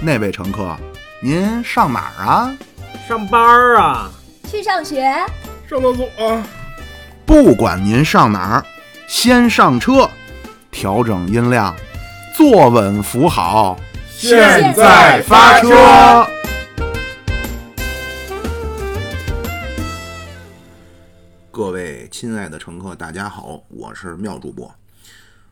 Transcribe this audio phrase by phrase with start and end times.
[0.00, 0.76] 那位乘客，
[1.20, 2.56] 您上哪儿啊？
[3.08, 4.08] 上班儿啊？
[4.48, 5.02] 去上学？
[5.68, 6.46] 上厕所啊？
[7.26, 8.64] 不管您上哪儿，
[9.08, 10.08] 先上车，
[10.70, 11.74] 调整音量，
[12.36, 13.76] 坐稳扶好，
[14.08, 16.24] 现在发车。
[21.50, 24.72] 各位亲爱的乘客，大家好，我是妙主播。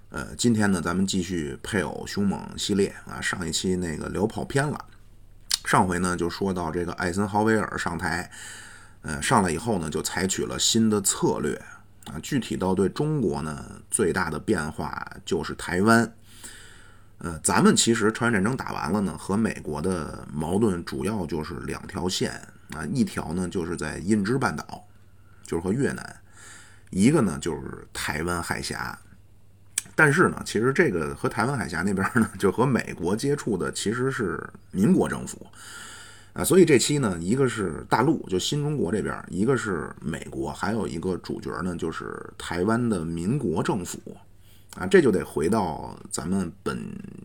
[0.08, 3.20] 呃，今天呢，咱们继续配偶凶猛系列啊。
[3.20, 4.84] 上一期那个聊跑偏了，
[5.64, 8.30] 上回呢就说到这个艾森豪威尔上台，
[9.02, 11.60] 呃，上来以后呢就采取了新的策略
[12.06, 12.14] 啊。
[12.22, 16.10] 具体到对中国呢最大的变化就是台湾。
[17.18, 22.30] 呃，咱们其实朝鲜战争打完了呢，和美国的矛盾主要就是两条线
[22.70, 24.86] 啊，一条呢就是在印支半岛，
[25.42, 26.04] 就是和越南；
[26.90, 28.96] 一个呢就是台湾海峡。
[29.96, 34.38] 但是呢，其实这个和台湾海峡那边呢， 就和美国接触的其实是
[34.70, 35.44] 民国政府。
[36.34, 43.98] 啊，所以这期呢，一个是大陆，就新中国这边，一个是美国，还有一个主角呢，就是台湾的民国政府。
[44.76, 46.78] 啊，这就得回到咱们本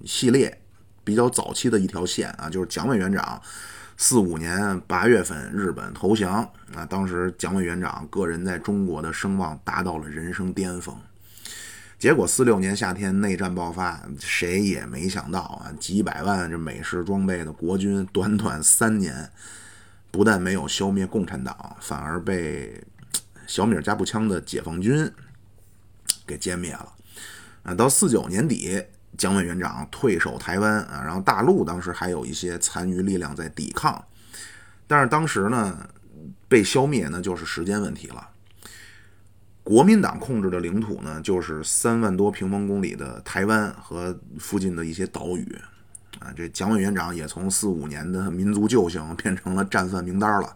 [0.05, 0.61] 系列
[1.03, 3.42] 比较早期的一条线啊，就是蒋委员长
[3.97, 6.49] 四五年八月份日本投降。
[6.73, 10.95] 啊，当时蒋委员长个人在中国的声望达到了人生巅峰。
[12.02, 19.31] 结果四六年夏天内战爆发，谁也没想到啊，几百万这美式装备的国军，短短三年，
[20.09, 22.83] 不但没有消灭共产党，反而被
[23.45, 25.08] 小米加步枪的解放军
[26.25, 26.91] 给歼灭了。
[27.61, 28.83] 啊，到四九年底，
[29.15, 34.03] 蒋委员长退守台湾啊，然后大陆当时还有一些残余力量在抵抗，
[34.88, 35.88] 但是当时呢，
[36.47, 38.30] 被消灭那就是时间问题了。
[39.72, 45.58] 国民党控制的领土呢，就是三万多平方公里的台湾和附近的一些岛屿，
[46.20, 50.48] 啊，这蒋委员长也从四五年的民族救星变成了战犯名单了，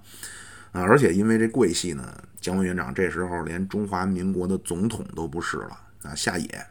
[0.73, 6.67] 啊，而且因为这桂系呢，蒋委员长这时候连中华民国的总统都不是了，啊，下野，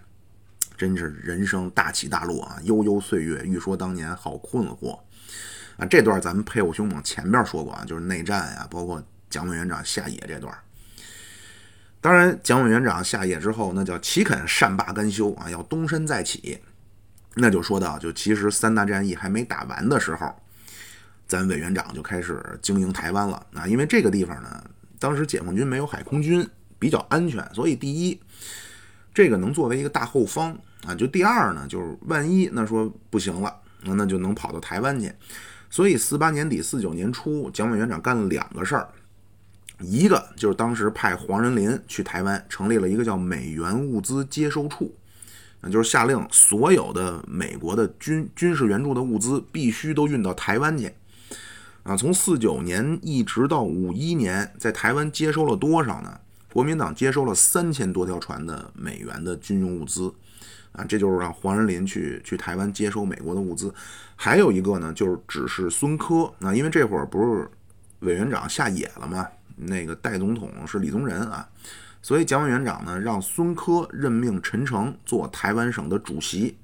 [0.76, 4.98] 真是人生大起大落啊，悠悠岁月，欲说当年好困惑，
[5.78, 10.54] 啊，这段咱们配偶兄猛前边说过啊，就是内战呀，包括蒋委员长下野这段。
[12.04, 15.48] 当然，蒋委员长下野之后，那叫岂肯善罢甘休啊？
[15.48, 16.58] 要东山再起。
[17.34, 20.30] 那就说到，就其实三大战役还没打完的时候，
[21.26, 23.66] 咱委员长就开始经营台湾了啊。
[23.66, 24.62] 因为这个地方呢，
[24.98, 26.46] 当时解放军没有海空军，
[26.78, 28.20] 比较安全，所以第一，
[29.14, 30.54] 这个能作为一个大后方
[30.86, 30.94] 啊。
[30.94, 33.50] 就第二呢，就是万一那说不行了，
[33.80, 35.10] 那那就能跑到台湾去。
[35.70, 38.90] 所以四八年底四九年初，蒋委员长干了两个事儿。
[39.80, 44.94] 一个就是当时派黄仁霖去台湾，成立了一个叫美元物资接收处，
[45.60, 50.92] 那就是下令所有的美国的军军事援助的物资必须都运到台湾去。
[51.82, 56.20] 啊，从四九年一直到五一年，在台湾接收了多少呢？
[56.52, 60.14] 国民党接收了三千多条船的美元的军用物资。
[60.72, 63.72] 啊，这就是让黄仁霖去去台湾接收美国的物资。
[64.16, 66.32] 还有一个呢，就是指示孙科。
[66.40, 67.48] 啊，因为这会儿不是
[68.00, 69.28] 委员长下野了吗？
[69.56, 71.48] 那个代总统是李宗仁啊，
[72.02, 76.56] 所以蒋委员长呢让孙科任命陈诚做台湾省的主席，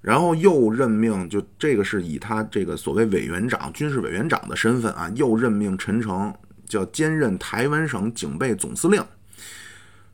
[0.00, 6.34] 然后又任命就这个是以他这个所谓委员长、军事委员长的身份啊，又任命陈诚
[6.66, 9.04] 叫兼任台湾省警备总司令，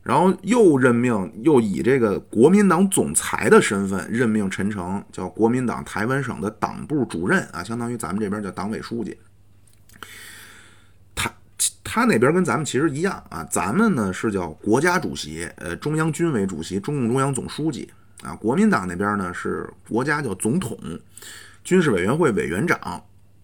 [0.03, 9.17] 然后又任命又以这个国民党总裁的身份任命陈诚叫国民党台湾省的党部主任啊，相当于咱们这边叫党委书记。
[11.93, 17.87] 他那边跟咱们其实一样啊，咱们呢是叫国家主席，呃，中央军委主席，中共中央总书记
[18.23, 18.33] 啊。
[18.33, 20.75] 国民党那边呢是国家叫总统，
[21.63, 22.99] 军事委员会委员长，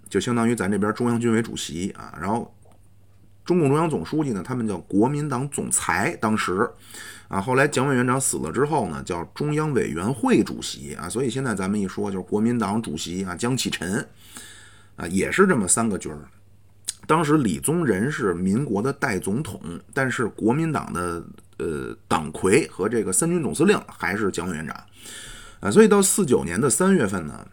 [0.09, 2.11] 就相当于咱这边中央军委主席啊。
[2.19, 2.51] 然后
[3.45, 6.67] 中共中央总书记呢，他们叫国民党总裁，当时
[7.27, 11.07] 啊，后来蒋委员长死了之后呢，叫中央委员会主席啊。
[11.07, 14.03] 所以现在咱们一说就是国民党主席啊，江启臣
[14.95, 16.17] 啊，也是这么三个军儿。
[17.09, 19.59] 当时李宗仁是民国的代总统，
[19.95, 21.25] 但是国民党的
[21.57, 24.79] 呃党魁和这个三军总司令还是蒋委员长
[25.59, 27.47] 啊，所以到四九年的三月份呢，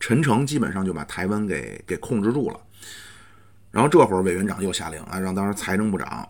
[0.00, 2.58] 陈诚基本上就把台湾给给控制住了。
[3.70, 6.26] 然后这会儿委员长又下令啊，让当时财政部长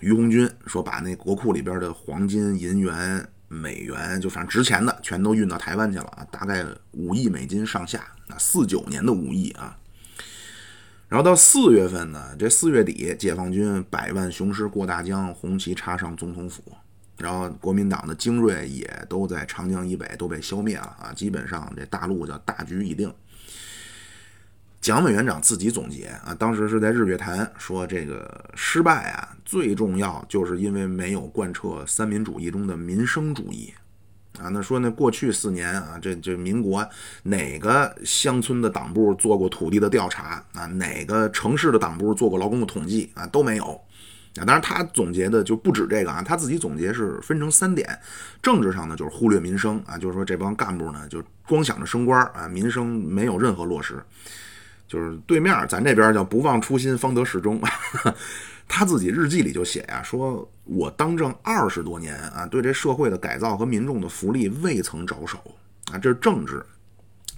[0.00, 7.98] 于鸿钧说把那国库里边的黄金、银元、美元，就反正值钱的全都运到台湾去了啊，大概五亿美金上下
[8.28, 9.76] 啊，四九年的五亿啊。
[11.08, 16.62] 然后到四月份呢，这四月底，解放军百万雄师过大江，红旗插上总统府，
[17.16, 23.10] 然后国民党的精锐也都在长江以北都被消灭了啊，基本上这大陆叫大局已定。
[24.82, 33.72] 蒋委员长自己总结啊，当时是在日月潭说，这个失败啊，最重要就是因为没有贯彻三民主义中的民生主义
[34.40, 34.48] 啊。
[34.50, 36.88] 那说那过去四年啊，这这民国
[37.24, 40.66] 哪个乡村的党部做过土地的调查啊？
[40.66, 43.26] 哪个城市的党部做过劳工的统计啊？
[43.26, 43.64] 都没有
[44.36, 44.44] 啊。
[44.44, 47.98] 当然他总结的就不止这个啊，他自己总结是分成三点：
[48.42, 54.02] 政治上呢就是忽略民生啊，就是说这帮干部呢就光想着升官啊，民生没有任何落实。
[54.88, 57.60] 就是对面咱这边叫不忘初心方得始终，
[58.66, 65.38] 他自己日记里就写呀，说我当政二十多年啊，对这社会的改造和民众的福利未曾着手
[65.92, 66.64] 啊，这是政治。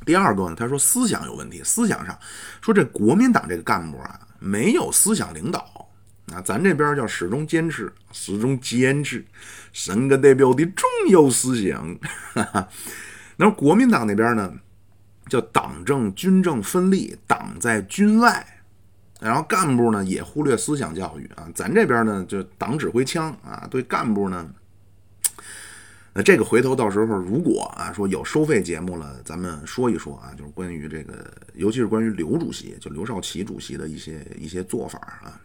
[0.06, 2.16] 第二个呢，他说思想有问题，思想上
[2.62, 5.90] 说这国民党这个干部啊没有思想领导
[6.32, 9.24] 啊，咱这边叫始终坚持，始终坚持，
[9.72, 11.98] 省个代表的重要思想。
[13.36, 14.54] 那国民党那边呢？
[15.30, 18.44] 叫党政军政分立，党在军外，
[19.20, 21.48] 然后干部呢也忽略思想教育啊。
[21.54, 24.50] 咱这边呢就党指挥枪啊，对干部呢，
[26.12, 35.40] 那这个回头到时候如果啊说有收费节目了，咱们说一说啊，就是关于这个，尤其是关于刘主席，就刘少奇主席的一些一些做法啊。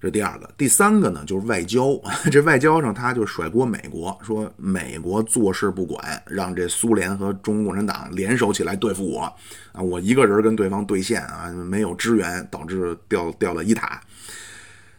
[0.00, 2.00] 这第二个，第三个呢，就是外交。
[2.30, 9.22] 这外交上，他就甩锅美国，说美国坐视不管，让这苏联和中国共产党联手起来对付我
[9.72, 9.82] 啊！
[9.82, 14.00] 我一个人跟对方对线啊，没有支援，导致掉掉了一塔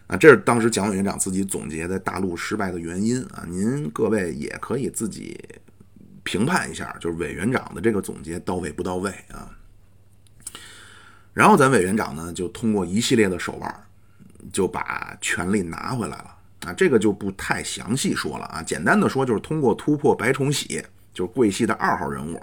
[0.08, 0.18] 啊！
[0.18, 3.46] 这是当时蒋委员长自己总结的大陆失败的原因啊！
[3.48, 5.40] 您各位也可以自己
[6.24, 9.48] 评判一下，就是委员长的这个总结到位不到位啊？
[11.34, 13.84] 然后咱委员长呢，就通过一系列的手腕。
[14.52, 18.64] 就把权力拿回来了啊，这个就不太详细说了啊。
[18.64, 20.84] 简单的说，就是通过突破白崇禧，
[21.14, 22.42] 就是桂系的二号人物，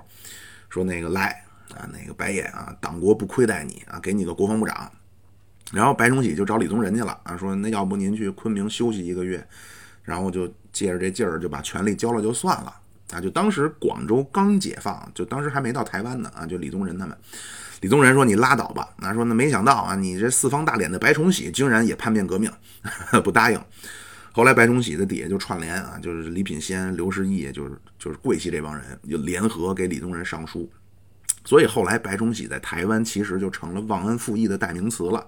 [0.69, 1.45] 说那个来
[1.75, 4.91] 啊，那个白爷啊，党国不亏待你啊，给你个国防部长。
[5.73, 9.47] 然后白崇禧就找李宗仁去了啊，说那要不您去昆明休息一个月，
[10.03, 12.73] 然后就借着这劲儿就把权力交了就算了
[13.11, 13.21] 啊。
[13.21, 17.19] 就当时广州刚解放，就当时还没到台湾呢啊，就李宗仁他们。
[17.81, 22.51] 李宗仁说：“你拉倒吧。”那，说那没想到啊，你这四方大脸的白崇禧竟然也叛变革命，
[23.23, 23.61] 不答应。
[24.33, 30.71] 后来白崇禧的底下就串联啊，就是李品仙、刘士义，就是就是桂系这帮人就联合给李宗仁上书。
[31.45, 35.27] 所以后来白崇禧在台湾其实就成了忘恩负义的代名词了。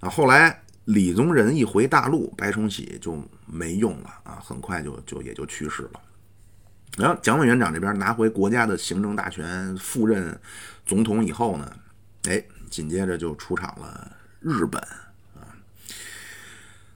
[0.00, 6.00] 啊，后来李宗仁一回大陆，白崇禧就没用了啊，很快就就也就去世了。
[7.00, 10.38] 然后蒋委员长这边拿回国家的行政大权，赴任
[10.84, 11.72] 总统以后呢，
[12.28, 14.78] 哎，紧接着就出场了日本
[15.34, 15.48] 啊。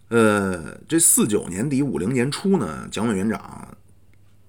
[0.09, 3.75] 呃，这四九年底五零年初呢，蒋委员长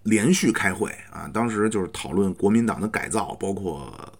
[0.03, 4.13] 连续开会啊，当时就是讨论国民党的改造，包括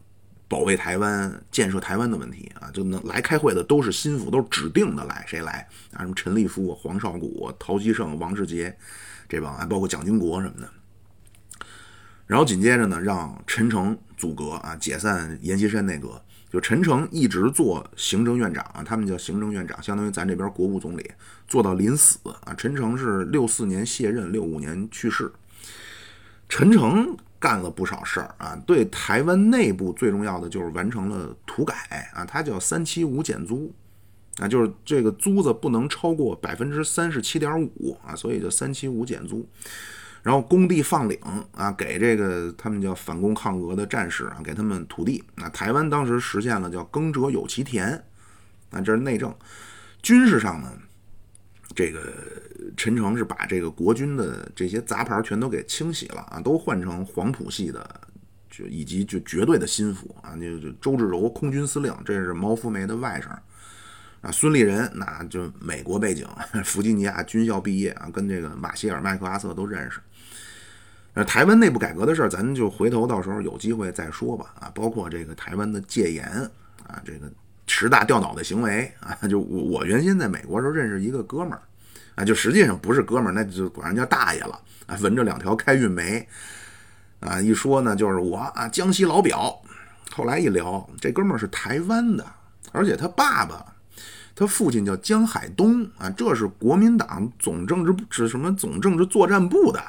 [0.47, 2.71] 保卫台湾、建设台湾的问题啊。
[2.71, 5.99] 就能来开会的都是心腹，都是指定的来，谁来啊？
[5.99, 8.73] 什么陈立夫、黄绍谷、陶希圣、王世杰
[9.27, 10.69] 这帮，还包括蒋经国什么的。
[12.27, 16.21] 然后紧接着呢，让陈诚组阁啊，解散阎锡山内阁。
[16.47, 21.11] 就陈诚一直做行政院长啊，他们叫行政院长，相当于咱这边国务总理，
[21.47, 22.53] 做到临死啊。
[22.57, 25.29] 陈诚是六四年卸任，六五年去世。
[26.47, 33.73] 陈诚干了不少事儿啊，对台湾内部最重要的就是完成了土改啊，他叫三七五减租
[34.37, 39.45] 啊，就是这个租子不能超过百分之三十七点五啊，所以叫三七五减租。
[40.25, 41.15] 然后工地放领
[41.51, 45.23] 啊，给这个他们叫反攻抗俄的战士啊，给他们土地。
[45.35, 47.93] 那台湾当时实现了叫耕者有其田，
[48.71, 49.31] 啊，这是内政。
[50.01, 50.73] 军事上呢，
[51.75, 52.11] 这个
[52.75, 58.01] 陈诚是把这个国军的这些杂牌全都给清洗了啊，都换成黄埔系的，
[58.49, 63.29] 就以及就绝对的心腹啊，就就周志柔空军司令，这是毛福梅的外甥。
[64.21, 66.27] 啊，孙立人那就美国背景，
[66.65, 69.99] 弗吉尼亚军校毕业啊，跟这个马歇尔、麦克阿瑟都认识。
[71.15, 74.53] 呃，台湾内部改革的事儿，咱就回头到时候有机会再说吧。
[74.59, 76.25] 啊，包括这个台湾的戒严
[76.87, 77.31] 啊，这个
[77.67, 81.61] 十大掉脑袋行为啊，就我我原先在美国时候认识一个哥们儿
[82.15, 86.27] 啊，就实际上不是哥们儿，那就管人叫大爷了啊，纹着两条开运梅
[87.21, 89.57] 啊，一说呢就是我啊，江西老表。
[90.11, 92.25] 后来一聊，这哥们儿是台湾的，
[92.73, 93.65] 而且他爸爸，
[94.35, 99.81] 他父亲叫江海东啊，这是国民党总政治部是什么总政治作战部的。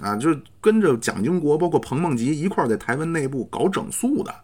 [0.00, 4.34] 啊，就是跟着蒋经国，包括彭梦吉一块在台湾内部搞整肃的。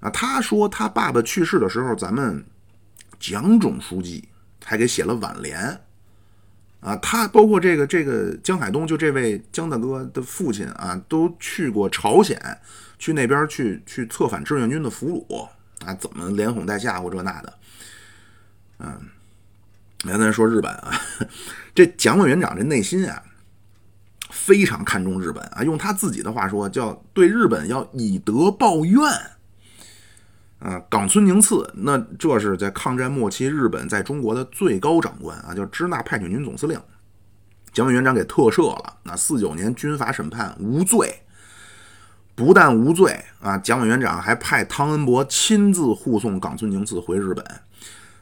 [0.00, 2.44] 啊，他说他爸爸去世的时候，咱们
[3.18, 4.28] 蒋总书记
[4.64, 5.80] 还给写了挽联。
[6.80, 12.40] 啊，他包括这个这个江海东，就这位江大哥的父亲啊，都去过朝鲜，
[12.98, 15.46] 去那边去去策反志愿军的俘虏
[15.84, 17.58] 啊，怎么连哄带吓唬这那的，
[18.78, 18.98] 嗯，
[20.04, 20.90] 来咱说日本啊，
[21.74, 23.22] 这蒋委员长这内心啊，
[24.30, 29.02] 非常看重日本啊，用他自己的话说，叫对日本要以德报怨。
[30.60, 36.78] 啊，冈村宁次，那这是在抗战末期日本在中国的最高长官啊，叫支那派遣军总司令，
[37.72, 38.98] 蒋委员长给特赦了。
[39.04, 41.22] 那四九年军阀审判无罪，
[42.34, 47.42] 不但无罪啊，蒋委员长还派汤恩伯亲自护送冈村宁次回日本。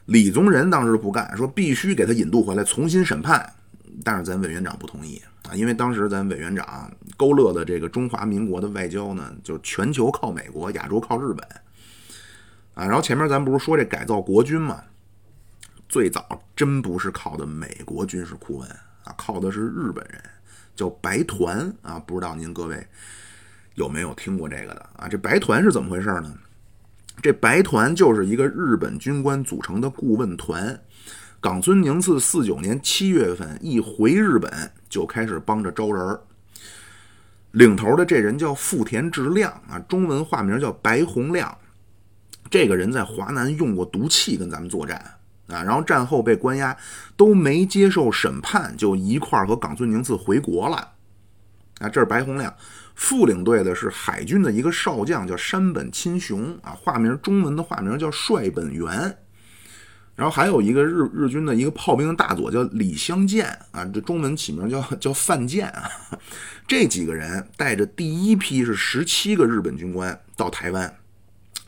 [0.05, 3.53] 李宗仁当时不干，说必须给他引渡回来重新审判，
[4.03, 11.45] 但是咱委员长不同意啊，因为当时咱委员长勾勒的这个中华民国的外交呢，就全球靠美国，亚洲靠日本。
[12.75, 14.81] 啊，然后前面咱不是说这改造国军吗？
[15.89, 20.21] 最早真不是靠的美国军事顾问啊，靠的是日本人，
[20.75, 21.99] 叫白团啊。
[21.99, 22.85] 不知道您各位
[23.75, 25.07] 有没有听过这个的啊？
[25.09, 26.33] 这白团是怎么回事呢？
[27.21, 30.79] 这白团就是一个日本军官组成的顾问团。
[31.41, 34.51] 冈村宁次四九年七月份一回日本，
[34.89, 36.19] 就开始帮着招人儿。
[37.51, 41.57] 领头的这人叫富田直亮啊，中文化名叫白洪亮。
[42.49, 44.97] 这个人在华南用过毒气跟咱们作战
[45.47, 46.75] 啊，然后战后被关押，
[47.15, 50.75] 都没接受审判，就一块儿和冈村宁次回国了。
[51.79, 52.53] 啊，这是白洪亮，
[52.95, 59.17] 副领队的是海军的一个少将，叫山本亲雄啊，化名中文的化名叫帅本元。
[60.19, 65.89] 然后还有一个日日军的一个炮兵大佐叫李相建啊，这中文起名叫叫范建啊。
[66.67, 70.93] 这几个人带着第一批是十七个日本军官到台湾。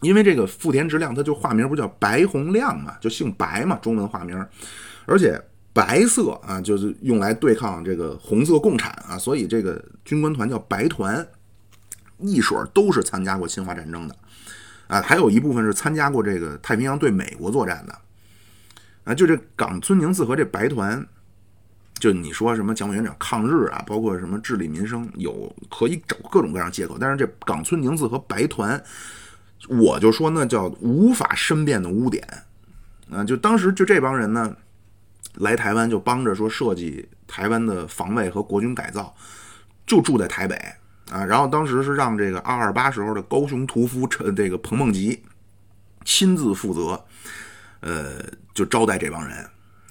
[0.02, 4.46] 因为这个富田直亮，他就化名不叫白洪亮嘛，就姓白嘛，中文化名。
[5.06, 5.42] 而且
[5.72, 11.26] 白色啊，就是用来对抗这个红色共产啊，所以这个军官团叫白团，
[12.18, 14.16] 一水儿都是参加过侵华战争的
[14.88, 17.96] 啊，还有一部分是参加过这个太平洋对美国作战的
[19.04, 19.14] 啊。
[19.14, 21.06] 就这冈村宁次和这白团，
[21.96, 28.84] 就你说什么蒋委员长抗日啊，包括什么治理民生，有可以找各种各样借口，但是这冈村宁次和白团。
[29.70, 32.28] 我就说那叫无法申辩的污点，
[33.12, 34.56] 啊，就当时就这帮人呢，
[35.36, 39.16] 来台湾就帮着说设计台湾的防卫和国军改造，
[39.86, 40.56] 就住在台北
[41.12, 45.24] 啊，然后当时是让这个二二八时候的高雄屠夫陈这个彭梦吉
[46.04, 47.06] 亲自负责，
[47.82, 48.16] 呃，
[48.54, 49.38] 就招待这帮人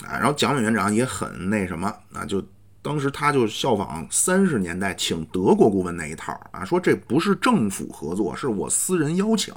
[0.05, 2.45] 啊，然后蒋委员长也很那什么啊，就。
[2.83, 9.53] 当时他就效仿三十年代请德国顾问那一套啊，说这不是政府合作，是我私人邀请。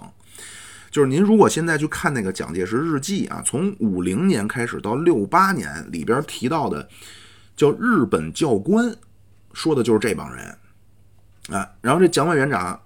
[0.91, 6.85] 就是您如果现在去看那个蒋介石日记啊，从五零年开始到六八年里边提到的
[7.55, 8.93] 叫日本教官，
[9.53, 10.45] 说的就是这帮人
[11.47, 11.65] 啊。
[11.79, 12.77] 然后这蒋委员长。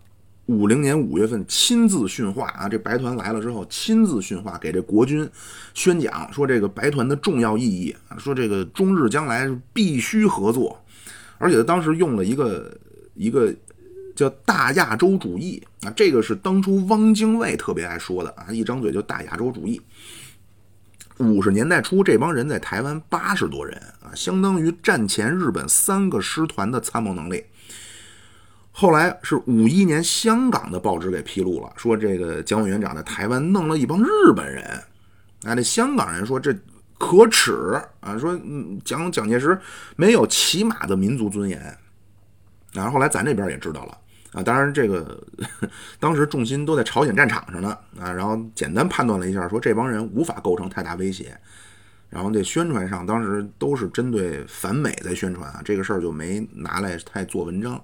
[0.47, 5.29] 五零年五月份亲自训话啊，这白团来了之后亲自训话，给这国军
[5.73, 10.81] 宣讲说这个白团的重要意义啊，说这个中日将来必须合作，
[11.37, 12.73] 而且他当时用了一个
[13.13, 13.53] 一个
[14.15, 19.81] 叫大亚洲主义啊，这个是当初汪精卫特别爱说的啊，一张嘴就大亚洲主义。
[21.17, 27.43] 五十年代初，这帮人在台湾八十多人啊，相当于战前日本三个师团的参谋能力。
[28.79, 34.63] 后来是五一年，香港的报纸给披露了，说这个蒋委员长在台湾弄了一帮日本人，
[35.45, 36.55] 啊，这香港人说这
[36.99, 38.39] 可耻啊，说
[38.85, 39.59] 蒋蒋介石
[39.95, 41.75] 没有起码的民族尊严。
[42.71, 43.97] 然后后来咱这边也知道了
[44.33, 45.19] 啊，当然这个
[45.99, 51.35] 当时重心都在朝鲜战场上呢啊，然后简单判断了一下，说这帮人无法构成太大威胁，
[52.11, 57.83] 然后这宣传上当时都是针对反美在宣传啊，这个事儿就没拿来太做文章。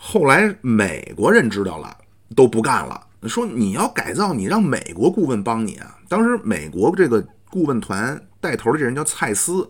[0.00, 1.94] 后来美国人知道了
[2.36, 5.98] 都不干了，说你要改造，你让美国顾问帮你啊。
[6.08, 9.68] 当时美国这个顾问团带头的这人叫蔡司，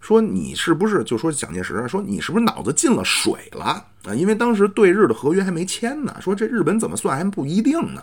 [0.00, 3.64] 说你是不是就说蒋介石说你是不是脑子进了水了
[4.02, 4.12] 啊？
[4.14, 8.02] 因为当时对日的合约还没签呢，说这日本怎么算还不一定呢。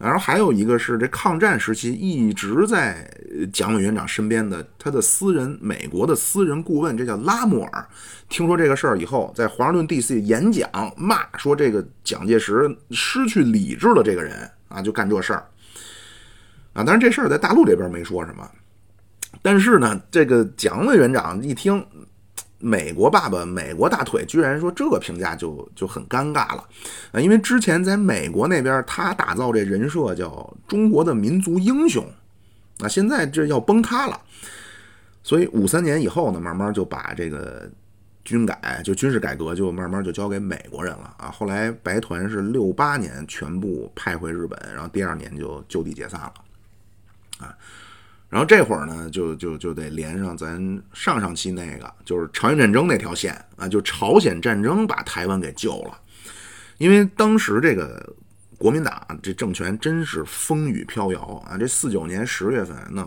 [0.00, 3.06] 然后还有一个是这抗战时期一直在
[3.52, 7.86] 蒋委员长身边的他的私人美国的私人顾问，这叫拉莫尔。
[8.30, 10.18] 听说这个事儿以后，在华盛顿 D.C.
[10.22, 15.46] 演讲骂说这个蒋介石失去理智了，这个人啊就干这事儿
[16.72, 16.82] 啊。
[16.82, 18.50] 当然这事儿在大陆这边没说什么，
[19.42, 21.84] 但是呢，这个蒋委员长一听。
[22.60, 26.68] 美国爸爸，美国大腿，居然说这个评价就就很尴尬了
[27.10, 27.18] 啊！
[27.18, 32.06] 因为之前在美国那边，他打造这人设叫中国的民族英雄
[32.80, 34.20] 啊，现在这要崩塌了。
[35.22, 37.70] 所以五三年以后呢，慢慢就把这个
[38.24, 41.30] 军改就军事改革就慢慢就交给美国人了啊。
[41.30, 46.34] 后来白团是六八年全部派回日本，然后第二年就就地解散了
[47.38, 47.56] 啊。
[48.30, 56.00] 然后这会儿呢，就就就得连上咱上上期那个，就是朝鲜战争那条线啊，就朝鲜战争把台湾给救了，
[56.78, 58.14] 因为当时这个
[58.56, 63.04] 国民党这政权真是风雨飘摇啊，这四九年十月份，那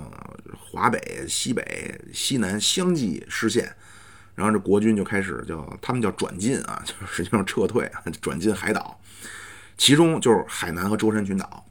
[0.60, 3.74] 华北、西北、西南相继失陷，
[4.36, 7.90] 然后这国军就开始叫他们叫转进啊， 就实际上撤退，
[8.20, 9.00] 转进海岛，
[9.78, 11.66] 其中就是海南和舟山群岛，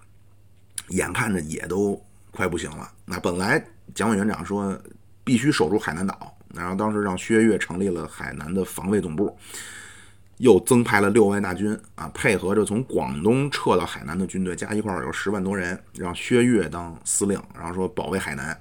[0.88, 2.02] 眼看着也都。
[2.32, 2.90] 快不行了。
[3.04, 4.76] 那本来蒋委员长说
[5.22, 9.38] 必须守住海南岛，然后当时让薛岳成立了海南的防卫总部，
[10.38, 18.60] 又增派了六万大军啊，配合着从广东撤到海南的军队，加一块儿有十万多人，让薛岳当司令，然后说保卫海南。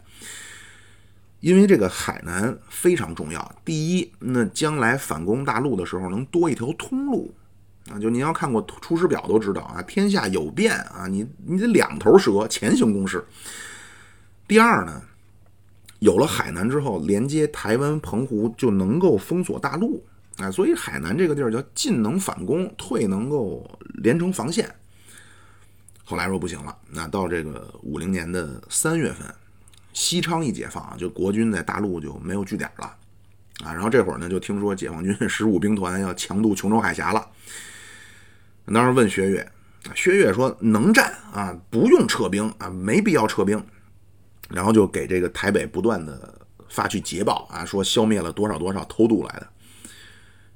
[1.40, 7.34] 因为这个海南非常重要，第一，那将来反攻大陆的时候能多一条通路
[7.90, 7.98] 啊。
[8.00, 13.26] 就您要看过《出师表》都知道啊，天下有变啊，你你得两头蛇，前行攻势。
[14.48, 15.02] 第二呢，
[16.00, 20.04] 有了海南之后，连接台湾、澎湖就能够封锁大陆
[20.38, 24.70] 啊，所以海南这个地儿叫进能反攻，退能够连成防线。
[26.04, 29.34] 后来说不行了，那到这个五零年的三月份，
[29.94, 32.86] 西昌一解放，就国军在大陆就没有据点了
[33.64, 33.72] 啊。
[33.72, 37.26] 然后这会儿呢，就听说解放军十五兵团要强渡琼州海峡了。
[38.66, 39.52] 当时问薛岳，
[39.96, 43.64] 薛岳说能战啊，不用撤兵啊，没必要撤兵。
[44.50, 46.38] 然后就给这个台北不断的
[46.68, 49.48] 发去捷报啊，说消灭了多少多少偷渡来的。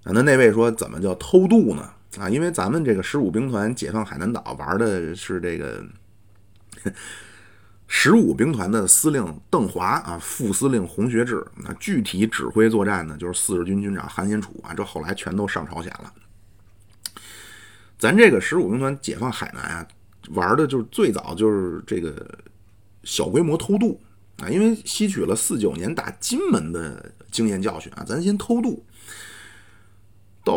[0.03, 1.89] 啊，那那位说怎么叫偷渡呢？
[2.19, 5.83] 啊，因为咱们这个十五兵团解放海南岛玩的是这个
[7.87, 16.13] 十五兵团的司令邓华啊，副司令洪学智，那具体指挥作战呢，就是四十军军长韩先楚啊，这后来全都上朝鲜了。
[18.05, 19.87] 咱这个十五兵团解放海南啊，
[20.29, 22.13] 玩的就是最早就是这个。
[23.07, 24.01] 小规模偷渡
[24.37, 28.83] 啊，因为吸取了四九年打金门的经验教训啊，咱先偷渡。
[30.43, 30.55] 到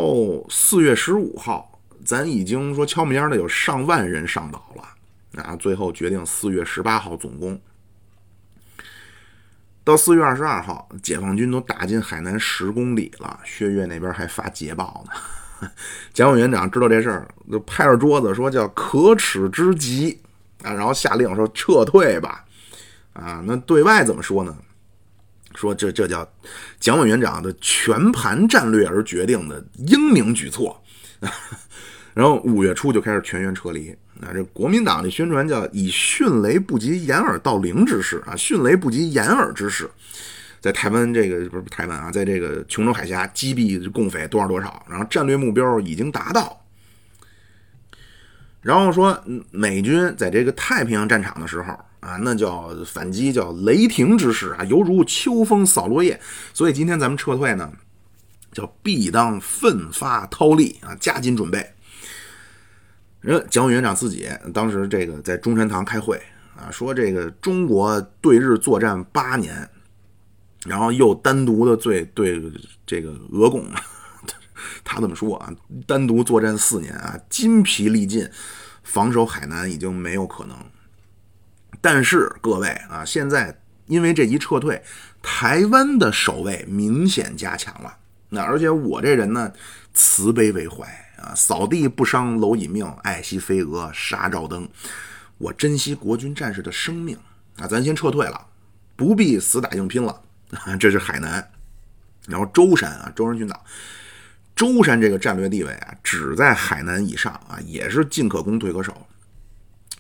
[0.49, 7.61] 四月十五号，咱已经说敲门烟的有上万人上岛了啊，最后决定四月十八号总攻。
[9.85, 15.13] 到四月二十二号，解放军都打进海南十公里了，薛岳那边还发捷报呢。
[16.13, 20.19] 蒋委员长知道这事儿，就拍着桌子说叫可耻之极。
[20.65, 22.45] 啊，然后下令说撤退吧，
[23.13, 24.57] 啊，那对外怎么说呢？
[25.55, 26.29] 说这这叫
[26.81, 30.83] 蒋委员长的全盘战略而决定的英明举措。
[32.13, 33.97] 然后五月初就开始全员撤离。
[34.21, 39.89] 啊，这国民党的宣传叫以迅雷不及掩耳盗铃之势啊，迅雷不及掩耳之势，
[40.61, 46.65] 在台湾这个不是台湾啊，在这个琼州海峡击毙共匪多少多少，然后战略目标已经达到。
[48.61, 49.19] 然后说，
[49.53, 56.21] 美军在这个太平洋战场的时候啊，那叫反击，叫雷霆之势啊，犹如秋风扫落叶。
[56.53, 57.73] 所以今天咱们撤退呢，
[58.53, 61.65] 叫必当奋发韬力啊，加紧准备。
[63.21, 66.21] 人蒋委员长自己当时这个在中山堂开会
[66.57, 69.69] 啊，说这个中国对日作战八年，
[70.69, 72.41] 然后又单独的对对
[72.87, 73.65] 这个俄共。
[74.85, 75.53] 他这么说啊，
[75.87, 78.29] 单独作战四年啊，筋疲力尽，
[78.83, 80.57] 防守海南已经没有可能。
[81.81, 84.83] 但是各位啊，现在因为这一撤退，
[85.23, 87.97] 台湾的守卫明显加强了。
[88.31, 89.53] 那而且我这人呢，
[89.95, 90.85] 慈悲为怀
[91.19, 94.69] 啊，扫地不伤蝼蚁命，爱惜飞蛾杀照灯。
[95.39, 97.17] 我珍惜国军战士的生命
[97.59, 98.47] 啊，咱先撤退了，
[98.97, 100.23] 不必死打硬拼了。
[100.81, 101.51] 这是海南，
[102.27, 103.65] 然后舟山啊，舟山群岛。
[104.57, 109.07] 舟山这个战略地位啊，只在海南以上啊，也是进可攻退可守。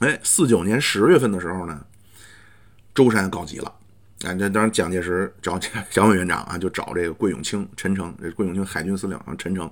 [0.00, 1.86] 哎，四九年十月份的时候呢，
[2.92, 3.72] 舟山告急了。
[4.24, 5.56] 啊，这当然蒋介石找
[5.90, 9.70] 蒋委员长啊，就找这个桂永清、陈诚，这桂永清海军司令啊，陈诚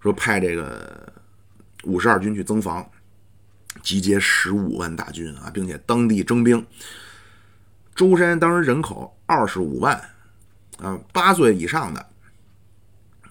[0.00, 1.12] 说派这个
[1.82, 2.88] 五十二军去增防，
[3.82, 6.64] 集结十五万大军啊，并且当地征兵。
[7.96, 10.00] 舟山当时人口二十五万
[10.78, 12.06] 啊，八岁以上的。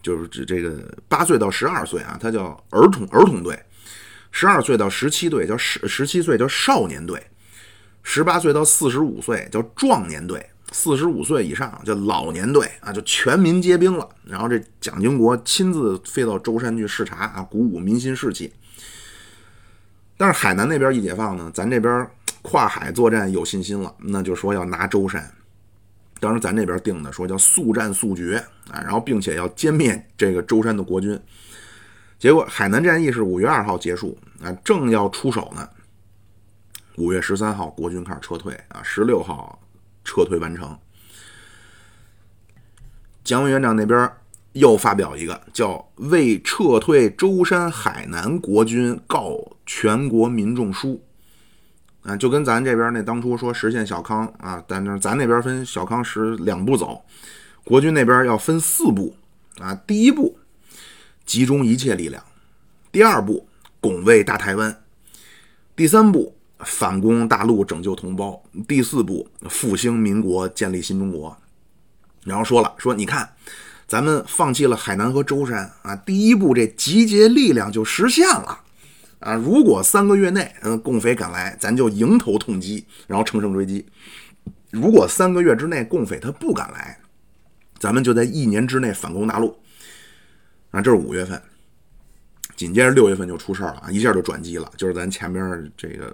[0.01, 3.56] 就是指这个八岁到十二岁啊，他叫儿童儿童队；
[4.32, 7.17] 十二岁到十七队叫十十七岁叫少年队；
[8.04, 10.39] 十八岁到四十五岁叫壮年队；
[10.71, 14.08] 四十五岁以上叫老年队啊，就全民皆兵了。
[14.23, 18.54] 然后这蒋经国亲自飞到舟山去视察啊，鼓舞民心士气。
[20.17, 22.08] 但是海南那边一解放呢，咱这边
[22.45, 25.34] 跨海作战有信心了，那就说要拿舟山。
[26.19, 28.38] 当时咱这边定的说叫速战速决
[28.69, 31.19] 啊，然后并且要歼灭这个舟山的国军。
[32.19, 35.67] 结果海南战役是五月二号结束啊，正要出手呢。
[36.97, 39.60] 五月十三号，国军开始撤退啊，十六号
[40.03, 40.77] 撤退完成。
[43.23, 44.10] 蒋委员长那边
[44.53, 51.03] 又发表一个叫“为撤退舟山海南国军告全国民众书”，
[52.05, 57.03] 啊，就跟咱这边那当初说实现小康啊，但是咱那边分小康时两步走，
[57.63, 59.15] 国军那边要分四步
[59.59, 59.73] 啊。
[59.87, 60.37] 第一步，
[61.25, 62.21] 集中一切力量；
[62.91, 63.47] 第二步，
[63.81, 64.71] 拱卫大台湾；
[65.75, 71.35] 第三步，反攻大陆，拯救同胞；第四步，复兴民国，建立新中国。
[72.23, 73.27] 然后说了，说你看，
[73.87, 78.59] 咱们放弃了海南和舟山啊，第一步这集结力量就实现了
[79.25, 79.33] 啊。
[79.33, 83.83] 如果三个月内，嗯，共匪敢来，咱就迎头痛击，然后乘胜追击；
[84.71, 86.99] 如果三个月之内共匪他不敢来，
[87.79, 89.59] 咱们就在一年之内反攻大陆。
[90.71, 91.41] 啊，这是五月份，
[92.55, 96.13] 紧接着六月份就出事儿了啊，一下就转机了，就是咱前边这个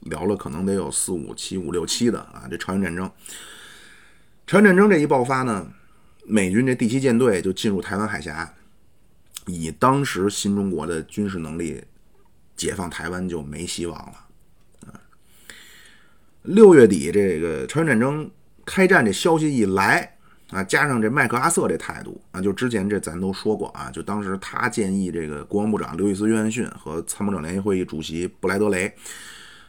[0.00, 3.10] 聊了，可能得有四五七五六七的啊，这朝鲜战争。
[4.46, 5.66] 朝鲜战争这一爆发呢，
[6.26, 8.54] 美军这第七舰队就进入台湾海峡，
[9.46, 11.82] 以当时新中国的军事能力，
[12.56, 14.12] 解放台湾就没希望了。
[14.86, 15.00] 啊，
[16.42, 18.30] 六月底这个朝鲜战争
[18.64, 20.16] 开战这消息一来
[20.50, 28.92] 啊，加上这麦克阿瑟这态度啊，就之前这咱都说过啊，就当时他建议这个国防部长刘易斯·约翰逊和参谋长联席会议主席布莱德雷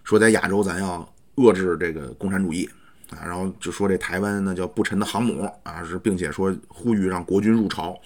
[0.04, 2.70] 说，在亚洲咱要遏制这个共产主义。
[3.10, 7.98] 啊，然后就说这台湾那叫不沉的航母啊，是并且说呼吁让国军入朝。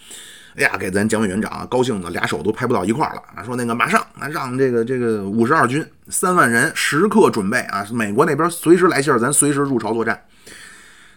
[0.54, 3.42] 哎呀，给咱蒋委员长高兴的俩手都拍不到一块儿了啊！
[3.42, 10.22] 说那个马上啊，让这个这个五十二军三万人时刻准备啊，美国那边随时来信儿，咱随时入朝作战。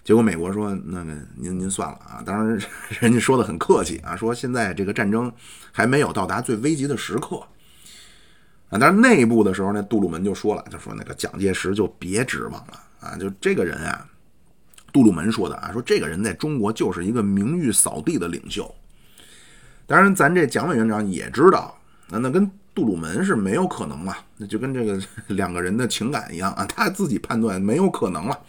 [0.05, 2.57] 结果美国说那个您您算了啊，当然
[3.01, 5.29] 人家说的很客气啊，说现在这个战争
[5.73, 7.35] 还没有到达最危急的时刻
[8.69, 8.79] 啊。
[8.79, 12.79] 但是内部的时候呢，杜鲁门就说了，他说那个蒋介石就别指望了。
[13.01, 14.07] 啊，就这个人啊，
[14.93, 18.73] 杜鲁门说的啊，说这个人在中国就是一个名誉扫地的领袖。
[19.87, 21.77] 当然，咱这蒋委员长也知道，
[22.09, 24.99] 那那跟杜鲁门是没有可能了，那就跟这个
[25.35, 28.39] 两个人的情感一样啊，他自己判断没有可能了，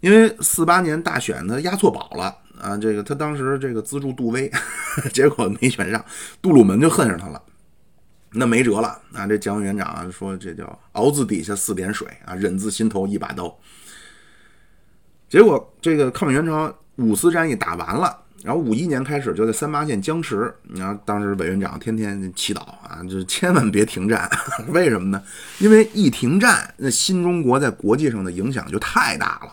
[0.00, 4.50] 因为四八年大选他押错宝了啊，这个他当时这个资助杜威，
[5.12, 6.04] 结果没选上，
[6.40, 7.42] 杜鲁门就恨上他了。
[8.32, 9.26] 那没辙了啊！
[9.26, 13.56] 这蒋委员长说：“这叫熬字底下四点水啊，忍字心头一把刀。”
[15.30, 20.54] 结果这个抗美援朝五次战役打完了，然后五一年开始就在三八线僵持。
[20.68, 24.30] 然后当时委员长天天祈祷啊，就千万别停战。
[24.70, 25.20] 为什么呢？
[25.58, 29.52] 因为一停战，那新中国在国际上的影响就太大了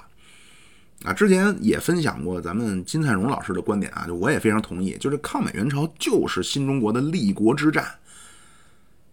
[1.06, 1.12] 啊！
[1.12, 7.84] 之前也分享过咱们金灿荣老师的观点啊，就我也非常同意，就是抗美援朝就是新中国的立国之战。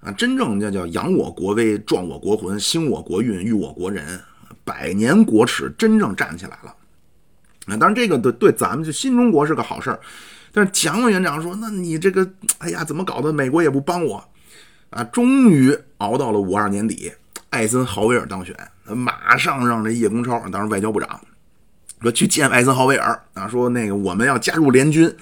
[0.00, 4.20] 啊，真正叫叫扬我国威、壮我国魂、兴我国运、育我国人，
[4.62, 6.74] 百年国耻真正站起来了。
[7.70, 10.00] 啊，当然这个对对咱们就新中国是个好事儿，
[10.52, 12.28] 但是蒋委员长说，那你这个，
[12.58, 13.32] 哎呀，怎么搞的？
[13.32, 14.22] 美国也不帮我
[14.90, 15.04] 啊！
[15.04, 17.12] 终于熬到了五二年底，
[17.50, 18.54] 艾森豪威尔当选，
[18.84, 21.20] 马上让这叶公超，当时外交部长，
[22.02, 25.14] 说去见艾森豪威尔啊，说那个我们要加入联军。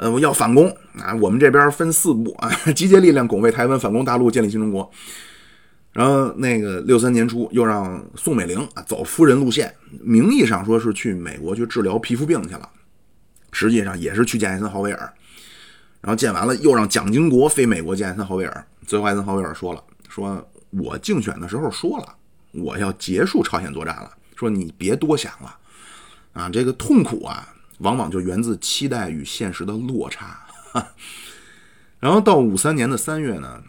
[0.00, 0.68] 呃，要反攻
[1.00, 1.12] 啊！
[1.20, 4.88] 我们这边分四步啊， 集结力量，拱卫台湾，反攻大陆，建立新中国。
[5.98, 12.70] 然后那个六三年初，又让宋美龄啊走夫人路线，名义上说是去美国去治疗皮肤病去了，
[13.50, 15.12] 实际上也是去见艾森豪威尔。
[16.00, 18.64] 然后见完了，又让蒋经国飞美国见艾森豪威尔。
[18.86, 22.14] 最后艾森豪威尔说了：“说我竞选的时候说了，
[22.52, 24.12] 我要结束朝鲜作战了。
[24.36, 25.58] 说你别多想了
[26.32, 30.46] 啊，这个痛苦啊。”往往就源自期待与现实的落差。
[31.98, 33.62] 然后到五三年的三月呢，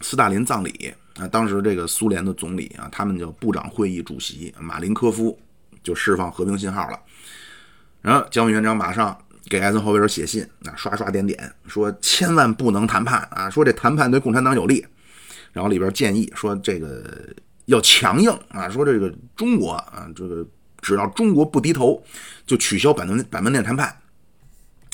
[0.00, 5.38] 斯大林葬礼啊，当时这个苏联的总理啊，他们叫部长会议主席马林科夫
[5.82, 6.98] 就释放和平信号了。
[8.02, 9.16] 然后蒋委员长马上
[9.48, 14.84] 给艾森豪威尔写信啊，刷刷点点说千万不能谈判啊，说这谈判对共产党有利。
[15.52, 17.04] 然后里边建议说这个
[17.66, 20.46] 要强硬啊，说这个中国啊，这个。
[20.82, 22.04] 只要中国不低头，
[22.46, 23.96] 就取消板门板门店谈判。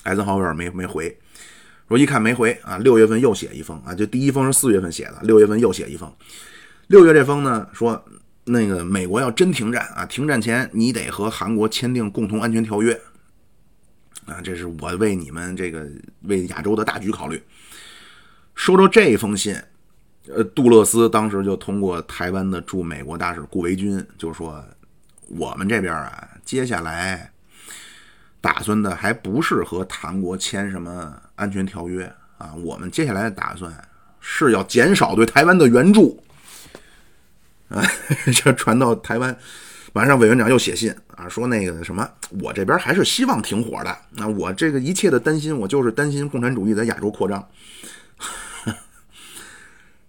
[0.05, 1.19] 艾森豪威尔没没回，
[1.91, 6.09] 说一看没回啊，六月份又写一封啊，就第一封是四月份写的，六月份又写一封。
[6.87, 8.01] 六月这封呢说，
[8.45, 12.93] 那个美国要真停战啊，停战前你得和韩国签订共同安全条约
[14.27, 15.85] 啊，这是我为你们这个
[16.23, 17.43] 为亚洲的大局考虑。
[18.55, 19.57] 收到这封信，
[20.29, 24.65] 呃，杜勒斯当时就通过台湾的驻美国大使顾维钧就说。
[25.39, 27.33] 我们这边啊，接下来
[28.41, 33.73] 打算的还不是和韩国签什么安全条约啊，我们接下来的打算
[34.21, 36.23] 是要减少对台湾的援助。
[37.69, 37.85] 啊，
[38.35, 39.37] 这传到台湾，
[39.93, 42.09] 晚上委员长又写信啊，说那个什么，
[42.41, 43.97] 我这边还是希望停火的。
[44.11, 47.47] 那我这个一切的担心，我就是担心共产主义在亚洲扩张。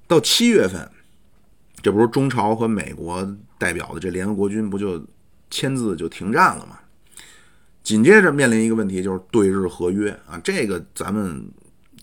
[0.07, 0.89] 到七月份，
[1.81, 3.25] 这不是中朝和美国
[3.57, 5.05] 代表的这联合国军不就
[5.49, 6.79] 签字就停战了吗？
[7.83, 11.49] 紧接着面临一个问题，就是对日合约啊，这个咱们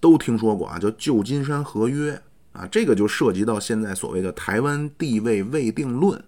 [0.00, 2.20] 都听说过啊，叫旧金山合约。
[2.52, 6.20] 啊，这个就涉及到现在所谓的台湾地位未定论。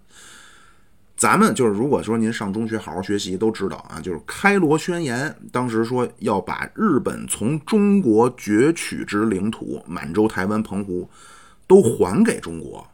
[1.17, 11.09] 咱们就是，如果说您上中学好好学习，都知道啊，就是开罗宣言当时说要把日本从中国攫取之领土满洲、台湾、澎湖
[11.67, 12.87] 都还给中国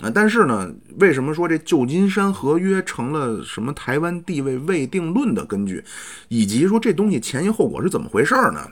[0.00, 0.10] 啊。
[0.14, 5.84] 但是呢，为什么说这旧金山合约成了什么台湾地位未定论的根据，
[6.28, 8.70] 以及说这东西前因后果是怎么回事呢？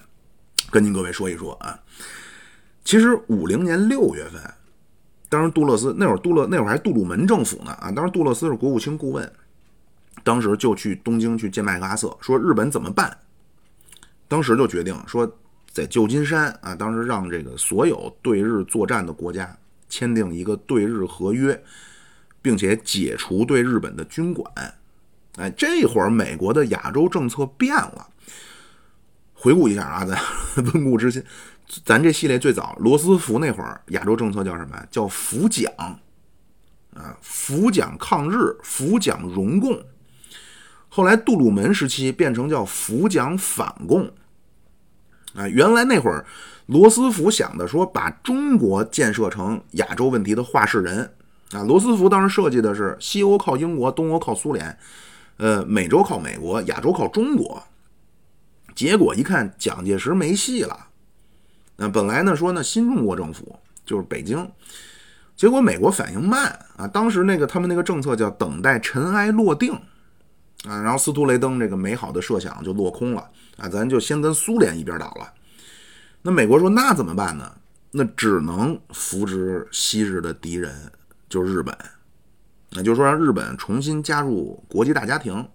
[0.70, 1.78] 跟您各位说一说啊。
[2.84, 4.40] 其实五零年六月份，
[5.28, 9.32] 当时杜勒斯那会儿杜勒那会儿还杜鲁门政府呢啊，当时杜勒斯是国务卿顾问，
[10.24, 13.16] 当时就去东京去见麦克阿瑟，说日本怎么办？
[14.26, 15.30] 当时就决定说，
[15.70, 19.56] 在旧金山啊，当时让这个所有对日作战的国家
[19.92, 21.62] 签订一个对日合约，
[22.40, 24.50] 并且解除对日本的军管。
[25.36, 28.08] 哎，这会儿美国的亚洲政策变了。
[29.34, 30.18] 回顾一下啊，咱
[30.72, 31.22] 温故知新。
[31.84, 34.82] 咱这系列最早，罗斯福那会儿，亚洲政策叫什么？
[34.90, 35.70] 叫扶蒋
[36.94, 39.78] 啊，扶蒋抗日，扶蒋荣共。
[40.88, 44.10] 后来杜鲁门时期变成叫扶蒋反共
[45.34, 45.48] 啊。
[45.48, 46.24] 原来那会儿，
[46.66, 51.10] 罗斯福想的说把中国建设成亚洲问题的话事人
[51.52, 51.62] 啊。
[51.62, 54.78] 罗斯福当时设计的是西欧靠英国，东欧靠苏联，
[55.36, 57.62] 呃，美洲靠美国，亚洲靠中国。
[58.74, 60.86] 结果一看，蒋介石没戏了。
[61.76, 64.50] 那本来呢说呢新中国政府就是北京，
[65.36, 69.78] 结果美国反应慢啊，当时那个他们那个政策叫等待尘埃落定
[70.64, 75.32] 啊，然后斯图雷登这个美好的设想就落空了啊，咱就先跟苏联一边倒了。
[76.22, 77.52] 那美国说那怎么办呢？
[77.90, 80.90] 那只能扶植昔日的敌人，
[81.28, 81.76] 就是日本，
[82.70, 85.46] 那就是说让日本重新加入国际大家庭。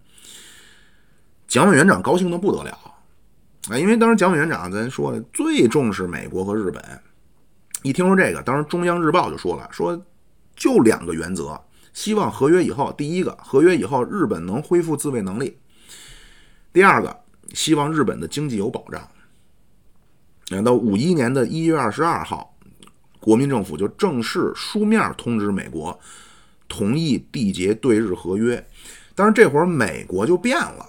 [1.47, 2.77] 蒋委员长高兴的不得了。
[3.69, 6.83] 啊，因为当时蒋委员长咱说最重视美国和日本，
[7.81, 9.99] 一听说这个，当时中央日报就说了，说
[10.55, 11.59] 就两个原则，
[11.97, 15.57] 希望合约以后，第一个，合约以后日本能恢复自卫能力；
[16.71, 17.21] 第二个，
[17.55, 19.01] 希望日本的经济有保障。
[20.49, 22.55] 那到五一年的一月二十二号，
[23.19, 25.99] 国民政府就正式书面通知美国，
[26.67, 28.63] 同意缔结对日合约。
[29.15, 30.85] 但是这会儿美国就变了。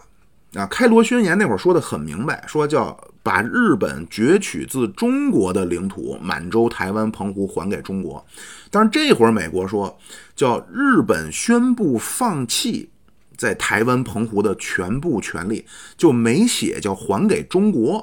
[0.53, 2.95] 啊，开罗宣言那会儿说的很明白，说叫
[3.29, 8.25] 把日本攫取自中国的领土满洲、台湾、澎湖还给中国。
[8.71, 9.99] 但是这会儿美国说
[10.35, 12.89] 叫日本宣布放弃
[13.37, 15.67] 在台湾、澎湖的全部权利，
[15.99, 17.99] 就没写叫还给中国。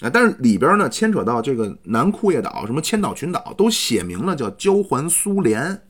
[0.00, 5.80] 啊，但是里边呢牵扯到这个南库页岛、什么千岛群岛都写明了叫交还苏联。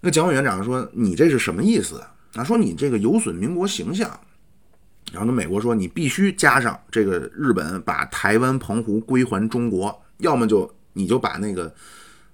[0.00, 4.18] 那蒋委员长说：“你这是什么意思？”啊，说你这个有损民国形象，
[5.12, 11.72] 然后跟美国说，你必须加上这个日本把台湾、澎湖归还中国，要么就你就把那个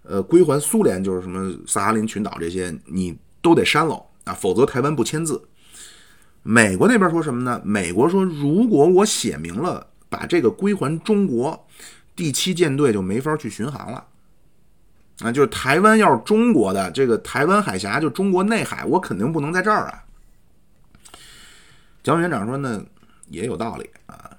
[0.02, 5.42] 呃归还苏联，就是什么萨哈林群岛这些，你都得删了啊，否则台湾不签字。
[6.42, 7.61] 美国那边说什么呢？
[7.64, 11.66] 美国说，如果我写明了把这个归还中国，
[12.14, 14.05] 第七舰队就没法去巡航了。
[15.20, 20.05] 啊，就是台湾要是中国的这个台湾海峡，就中国内海，我肯定不能在这儿啊。
[22.07, 22.81] 蒋委员长说：“那
[23.31, 24.31] 也有道理啊。”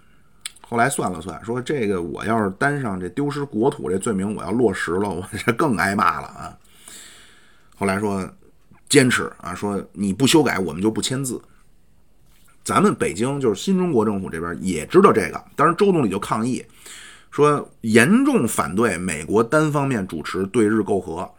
[0.65, 6.57] 后来算了算，说这个我要是担上这丢失国土这罪名，我要落实了，我这更挨骂了啊。
[7.75, 8.25] 后来说
[8.87, 11.41] 坚持啊，说你不修改，我们就不签字。
[12.63, 16.65] 咱们北京就是新中国政府这边也知道这个，当时周总理就抗议。
[17.31, 21.29] 说严重反对美国单方面主持对日媾和，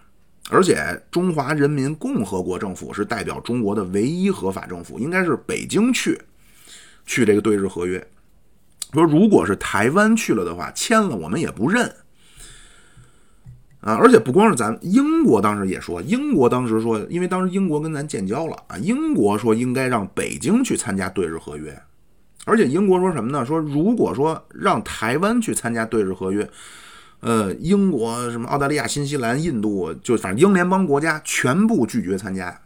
[0.50, 6.18] 而且中华人民共和国政府是代表中国的唯一合法政府，应该是北京去
[7.04, 8.06] 去这个对日合约。
[8.92, 11.94] 说如果是台湾去了的话，签了我们也不认
[13.80, 13.94] 啊！
[13.94, 21.78] 而且不光是咱英国当时也说，英国当时说，因为当时英国跟咱建交了啊，英国说应该让北京去参加对日合约。
[22.46, 23.44] 而且英国说什么呢？
[23.44, 26.48] 说如果说让台湾去参加对日合约，
[27.20, 32.60] 呃，英国什么澳大利亚、新西兰、印度，就反正英联邦国家全部拒绝参加。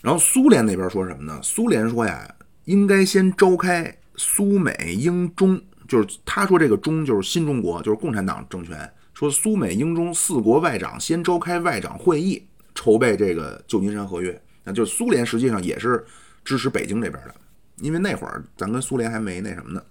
[0.00, 1.40] 然后苏联那边说什么呢？
[1.42, 2.32] 苏联说呀，
[2.66, 8.88] 应该先召开苏美英中，就是他说这个中就是新中国，就是共产党政权。
[9.12, 12.40] 说苏美英中四国外长先召开外长会议，
[12.76, 14.40] 筹备这个旧金山合约。
[14.62, 16.06] 那就是苏联实际上也是
[16.44, 17.34] 支持北京这边的，
[17.78, 19.82] 因为那会儿咱跟苏联还没那什么呢。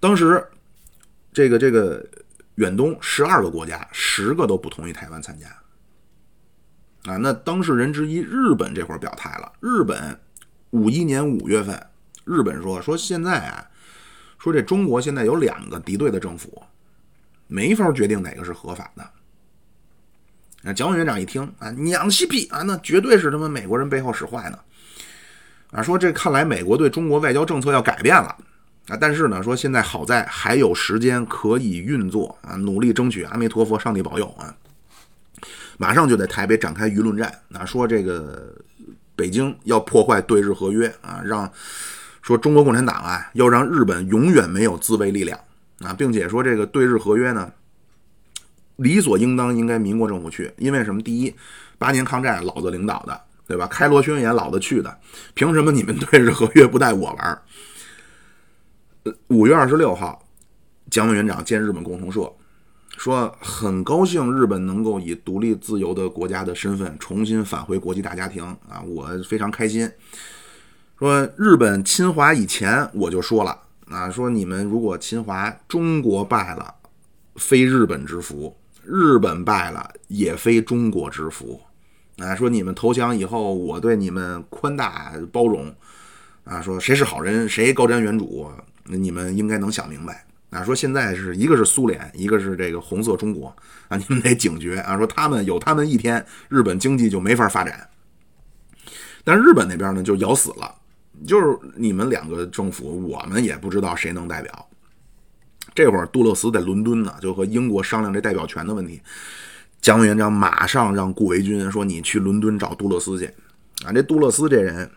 [0.00, 0.44] 当时
[1.32, 2.06] 这个这个
[2.56, 5.46] 远东十二个国家，十个都不同意台湾参加。
[7.10, 9.52] 啊，那当事人之一日本这会儿表态了。
[9.60, 10.18] 日本
[10.70, 11.86] 五一年五月份，
[12.24, 13.66] 日本说说现在啊，
[14.38, 16.62] 说这中国现在有两个敌对的政府。
[17.50, 19.10] 没法决定哪个是合法的。
[20.60, 24.58] 那蒋委员长一听啊，娘西屁啊，那绝对是他妈美国人背后使坏呢。
[25.70, 28.36] 啊，说这看来美国对中国外交政策要改变了
[28.88, 28.96] 啊。
[29.00, 34.54] 但是呢，说现在好在还有时间可以运作啊，努力争取阿弥陀佛，上帝保佑啊。
[35.76, 38.54] 马上就在台北展开舆论战啊，说这个
[39.14, 41.50] 北京要破坏对日合约啊，让
[42.22, 45.38] 说中国共产党啊要让日本永远没有自卫力量。
[45.80, 47.52] 啊，并且说这个对日合约呢，
[48.74, 51.00] 理所应当应该民国政府去，因为什么？
[51.00, 51.32] 第一，
[51.78, 53.68] 八年抗战老子领导的，对吧？
[53.68, 54.98] 开罗宣言老子去的，
[55.34, 57.42] 凭什么你们对日合约不带我玩？
[59.28, 60.22] 五月二十六号，
[60.90, 62.32] 蒋委员长见日本共同社，
[62.96, 69.90] 说很高兴日本能够以独立自由的国家的身份重新返回国际大家庭啊，我非常开心。
[70.98, 73.62] 说日本侵华以前我就说了。
[73.90, 76.74] 啊，说你们如果侵华，中国败了，
[77.36, 81.58] 非日本之福；日本败了，也非中国之福。
[82.18, 85.74] 啊，说你们投降以后，我对你们宽大包容。
[86.44, 88.50] 啊，说谁是好人，谁高瞻远瞩，
[88.88, 90.24] 你们应该能想明白。
[90.50, 93.54] 啊，说现在是一个是苏联，一个是这个红色中国。
[93.88, 94.96] 啊，你们得警觉啊！
[94.96, 97.86] 说他们有他们一天，日本经济就没法发展。
[99.24, 100.74] 但是日本那边呢，就咬死了。
[101.26, 104.68] 就是你们两个政府，我们也不知道谁能代表。
[105.74, 109.02] 这会儿杜勒斯在伦敦呢，就和英国商量这代表权的问题。
[109.82, 113.26] 蒋委员长马上让顾维钧说：“你去伦敦找杜勒斯去。”
[113.84, 114.90] 啊，这杜勒斯这人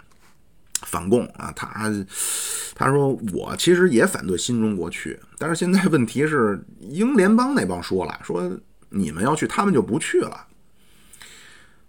[0.85, 1.91] 反共啊，他
[2.75, 8.51] 他说我其实也反对新中国去，但是现在问题是英联邦那帮说了，说
[8.89, 10.47] 你们要去，他们就不去了。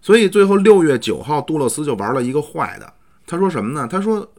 [0.01, 2.93] 所以最后六月九号，杜勒斯就玩了一个坏的。
[3.25, 3.87] 他说什么呢？
[3.89, 4.29] 他说：“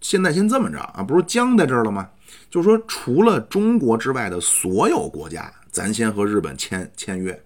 [0.00, 2.08] 现在先这么着啊，不是僵在这儿了吗？
[2.48, 7.38] 就是说，除了中国之外的所有国家，咱先和日本签签约，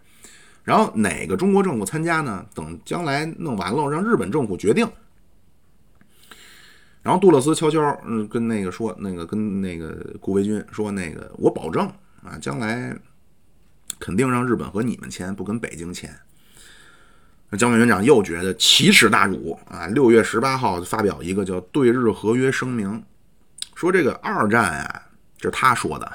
[0.62, 2.44] 然后哪个中国政府参加呢？
[2.54, 4.86] 等将来弄完了，让日本政府决定。”
[7.04, 11.86] 然后杜勒斯悄悄嗯跟那个说，那个跟那个顾维钧说，那个我保证
[12.24, 12.96] 啊，将来
[14.00, 16.10] 肯定让日本和你们签，不跟北京签。
[17.50, 19.86] 那蒋委员长又觉得奇耻大辱啊！
[19.88, 22.90] 六月十八号发表一个叫《对日合约声明》，
[23.74, 25.02] 说这个二战啊，
[25.36, 26.10] 这是他说的，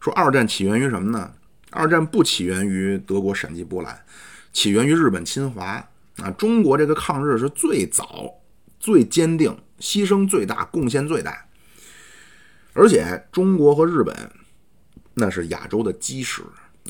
[0.00, 1.32] 说二战起源于什么呢？
[1.70, 3.96] 二战不起源于德国闪击波兰，
[4.52, 5.82] 起源于日本侵华
[6.16, 6.30] 啊！
[6.36, 8.28] 中国这个抗日是最早、
[8.80, 11.44] 最坚定、牺牲最大、贡献最大，
[12.72, 14.14] 而且中国和日本
[15.14, 16.40] 那是亚洲的基石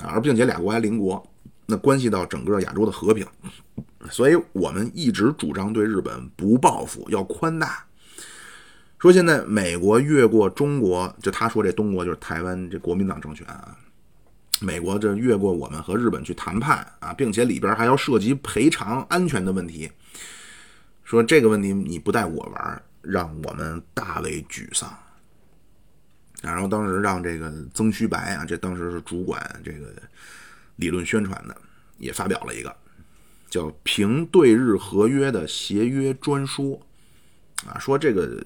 [0.02, 1.26] 啊，而并且俩国还邻国。
[1.64, 3.24] 那关系到整个亚洲的和平，
[4.10, 7.86] 所以我们一直主张对日本不报复，要宽大。
[8.98, 13.74] 说现在美国越过中国，就他说这东国就是台湾这国民党政权啊，
[14.60, 19.90] 美国这越过我们和日本去谈判啊，并且里边还要涉及赔偿、安全的问题。
[21.12, 24.90] 说这个问题你不带我玩，让我们大为沮丧。
[26.40, 29.92] 然后当时让这个曾虚白啊，这当时是主管这个。
[30.76, 31.54] 理论宣传的
[31.98, 32.74] 也发表了一个
[33.48, 36.80] 叫《评对日合约的协约专说》
[37.68, 38.42] 啊，说这个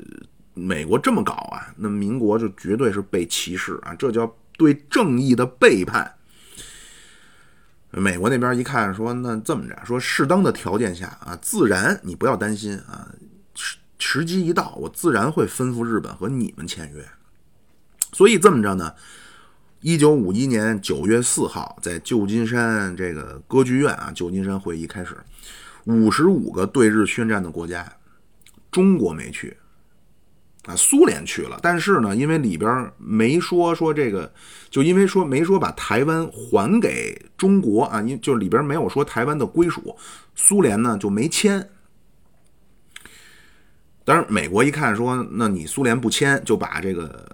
[0.53, 6.13] 美国这么搞啊，那民国就绝对是被歧视啊，这叫对正义的背叛。
[7.97, 13.09] 美国那边一看说，那这么着，说适当的条件下啊，自然你不要担心啊，
[13.55, 17.05] 时时机一到，我自然会吩咐日本和你们签约。
[18.13, 18.93] 所以这么着呢。
[19.81, 25.17] 一九五一年九月四号，在旧金山这个歌剧院啊，旧金山会议开始，
[25.85, 27.91] 五十五个对日宣战的国家，
[28.73, 29.57] 中国没去，
[30.67, 34.31] 啊，苏联去了，但是呢，因为里边没说说这个，
[34.69, 39.97] 就因为说没说把台湾还给中国啊，因就里边没有说台湾的归属，
[40.35, 41.69] 苏联呢就没签。
[44.05, 47.25] 当然，美国一看说，那你苏联不签，就把这个。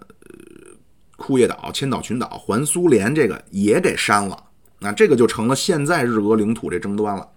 [1.15, 4.45] 库页岛、千岛群岛还苏联，这个也给删了，
[4.81, 7.29] 那这个就成了现在日俄领土这争端了。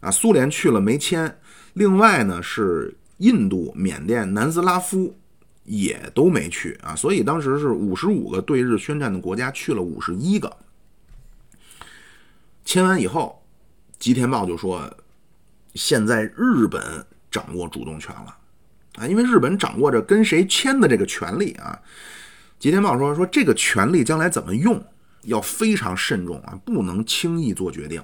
[0.00, 1.38] 啊，苏联去了没签。
[1.74, 5.16] 另外呢是印度、缅甸、南斯拉夫
[5.64, 10.56] 也都没去啊，所以当时是五十五个对日宣战的国家去了五十一个。
[12.64, 13.42] 签完以后，
[13.98, 14.90] 吉田茂就说
[15.74, 18.36] ：“现在日本掌握主动权了
[18.96, 21.80] 啊，因为日本掌握着跟谁签的这个权利啊。”
[22.58, 24.84] 吉田茂说：“说这个权利将来怎么用，
[25.22, 28.02] 要非常慎重啊，不能轻易做决定。”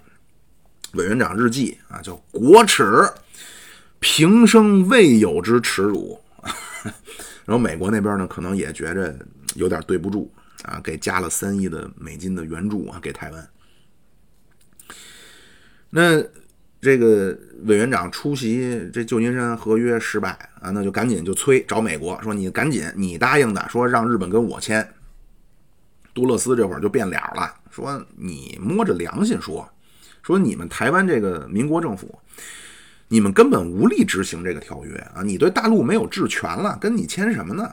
[0.94, 2.84] 委员长日记啊，叫“国耻，
[4.04, 6.20] 平生未有之耻辱。
[7.46, 9.18] ”然后美国那边呢，可能也觉着
[9.54, 10.30] 有点对不住
[10.62, 13.48] 啊，给加了三亿的美金的援助啊，给台湾。
[15.88, 16.22] 那
[16.82, 24.86] 这个委员长出席这旧金山合约失败啊，那就赶紧就催找美国说：“你赶紧，你答应的说让日本跟我签。”
[26.12, 29.66] 杜勒斯这会儿就变脸了，说：“你摸着良心说，
[30.22, 32.18] 说你们台湾这个民国政府，
[33.14, 35.22] 你们根本无力执行这个条约啊！
[35.22, 37.72] 你对大陆没有治权了，跟你签什么呢？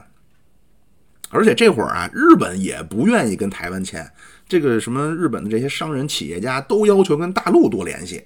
[1.30, 4.08] 而且这会儿啊，日本也不愿意跟台湾签。”
[4.46, 8.24] 这个什么日本的这些商人企业家都要求跟大陆多联系。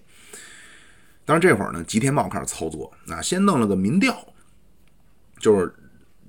[1.25, 4.15] 当然这会儿呢，吉田茂开始操作啊，先弄了个民调，
[5.41, 5.75] 就是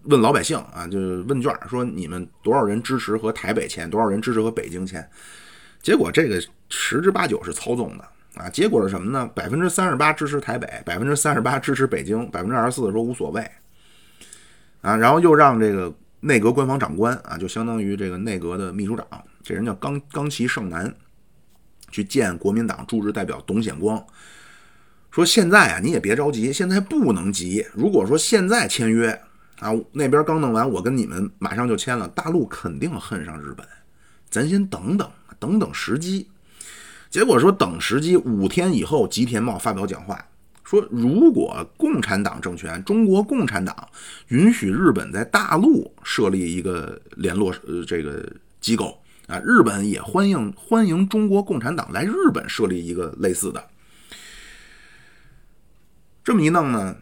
[0.04, 5.06] 问老百姓啊，就是问卷说你们多少人支持和台北签，多少人支持和北京签。
[5.82, 8.08] 结果这个十之八九是操纵的
[8.38, 8.50] 啊。
[8.50, 9.30] 结果是什么呢？
[9.36, 13.42] 百分之三十八支持台北，百分之三十八支持北京，百分之二十四说无所谓
[14.82, 14.96] 啊。
[14.96, 19.06] 然后又让这个内阁官方长官啊，就相当于这个内阁的秘书长。
[19.44, 20.94] 这人叫冈冈崎胜男，
[21.90, 24.06] 去见国民党驻日代表董显光，
[25.10, 27.66] 说：“现在啊，你也别着急，现在不能急。
[27.74, 29.10] 如果说现在签约
[29.60, 33.66] 啊，那边刚弄完，我跟你们马上就签了，大陆肯定恨上日本。
[34.30, 35.10] 咱先等等，
[35.40, 36.30] 等等时机。
[37.10, 40.24] 结果说等时机，五天以后，吉田茂发表讲话，
[40.64, 43.88] 说如果共产党政权，中国共产党
[44.28, 48.28] 允许日本在大陆设立一个联络呃这个
[48.60, 48.98] 机构。”
[49.28, 53.62] 啊，日本也欢迎欢迎中国共产党来日本设立一个类似的。
[56.24, 56.96] 这么一弄呢，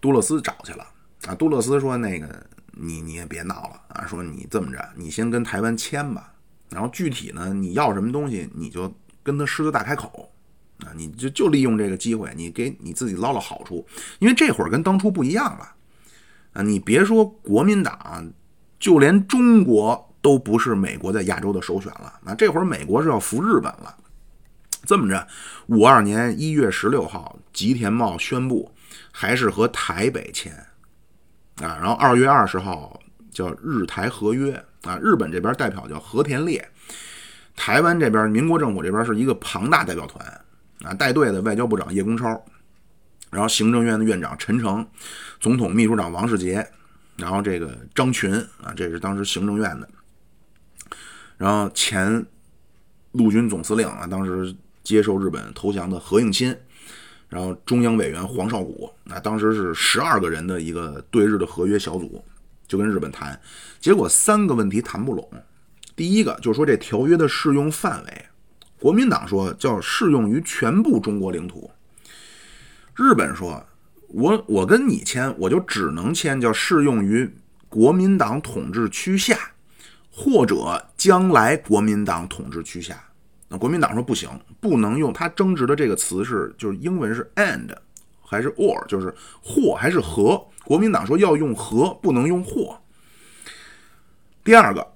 [0.00, 0.84] 杜勒斯找去了
[1.26, 1.34] 啊。
[1.36, 6.31] 杜勒斯说：“那个你你也别闹了啊，说你这么着，你先跟台湾签吧。
[6.72, 8.92] 然后具体呢，你要什么东西，你就
[9.22, 10.32] 跟他狮子大开口
[10.80, 13.86] 啊，你就就利用这个机会，你给你自己捞了好处。
[14.18, 15.74] 因为这会儿跟当初不一样了
[16.54, 18.32] 啊，你别说国民党，
[18.80, 22.20] 就连中国。”都不是美国在亚洲的首选了。
[22.24, 23.92] 那这会儿美国是要服日本了。
[24.86, 25.26] 这么着，
[25.66, 28.70] 五二年一月十六号，吉田茂宣布
[29.10, 30.54] 还是和台北签
[31.56, 31.76] 啊。
[31.80, 33.01] 然后二月二十号
[33.32, 34.96] 叫日台合约啊。
[35.02, 36.64] 日本这边代表叫和田烈，
[37.56, 40.24] 台湾这边民国政府这边是一个庞大代表团
[40.84, 40.94] 啊。
[40.94, 42.44] 带队的外交部长叶公超，
[43.30, 44.86] 然后行政院的院长陈诚，
[45.40, 46.64] 总统秘书长王世杰，
[47.16, 49.88] 然后这个张群啊，这是当时行政院的。
[51.38, 52.24] 然后前
[53.12, 56.56] 陆军总司令啊，当时接受日本投降的何应钦，
[57.28, 62.24] 然后中央委员黄绍谷，那当时是十二个人的一个对日的合约小组，
[62.72, 63.38] 就跟日本谈，
[63.78, 65.28] 结果三个问题谈不拢。
[65.94, 68.24] 第一个就是说这条约的适用范围，
[68.80, 71.70] 国民党说叫适用于全部中国领土，
[72.96, 73.64] 日本说
[74.08, 77.30] 我我跟你签，我就只能签叫适用于
[77.68, 79.38] 国民党统治区下。
[80.14, 83.02] 或者将来国民党统治区下，
[83.48, 84.28] 那国民党说不行，
[84.60, 85.10] 不能用。
[85.10, 87.74] 他争执的这个词是，就是英文是 and
[88.32, 90.42] 还是 or，就是或还是和。
[90.64, 92.80] 国民党说要用和，不能用或。
[94.42, 94.94] 第二个，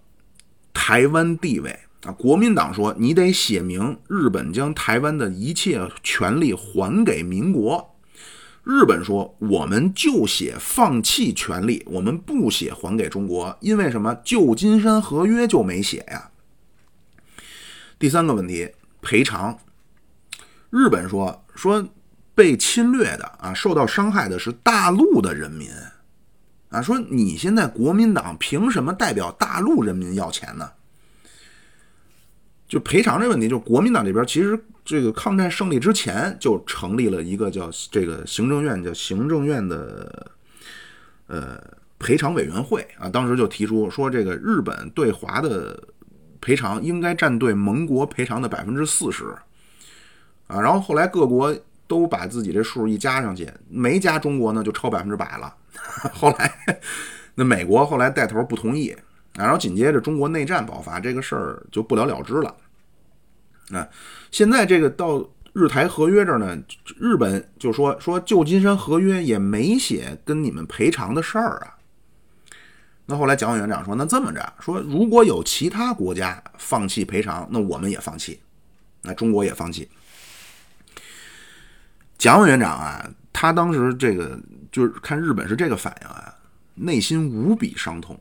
[0.73, 7.95] 台湾地位啊，国民党说你得写明日本将台湾的一切权利还给民国。
[8.65, 14.15] 日本说，我们就写放弃权利，我们不写还给中国，因为什么？
[14.25, 16.31] 旧金山合约就没写呀。
[17.99, 18.73] 第三个问题，
[19.03, 19.59] 赔偿。
[20.71, 21.89] 日本说说
[22.37, 25.69] 被侵略的啊，受到伤害的是大陆的人民
[26.69, 30.71] 啊，说你现在国民党凭什么代表大陆人民要钱呢？
[32.69, 34.63] 就赔偿这问题，就国民党这边其实。
[34.89, 40.31] 这个抗战胜利之前就成立了一个叫这个行政院叫行政院的
[41.27, 41.61] 呃
[41.99, 45.83] 赔偿委员会啊，当时就提出说这个日本对华的
[46.41, 49.25] 赔偿应该占对盟国赔偿的百分之四十
[50.47, 51.53] 啊，然后后来各国
[51.87, 55.55] 都把自己这数一加上去，没加中国呢就超百分之百了。
[56.13, 56.53] 后来
[57.35, 58.99] 那美国后来带头不同意啊，
[59.35, 62.55] 然后紧接着中国内战爆发，这个事儿就不了了之了。
[63.73, 63.89] 啊，
[64.31, 65.23] 现在这个到
[65.53, 66.57] 日台合约这儿呢，
[66.99, 71.75] 日本就说说旧金山合约也没写跟你们赔偿的事儿啊。
[73.07, 78.41] 那后来蒋委员长说，那这么着说，如果有其他国家放弃赔偿，那我们也放弃，
[79.03, 79.89] 那中国也放弃。
[82.19, 84.39] 蒋委员长啊，他当时这个
[84.73, 86.35] 就是看日本是这个反应啊，
[86.75, 88.19] 内心无比伤痛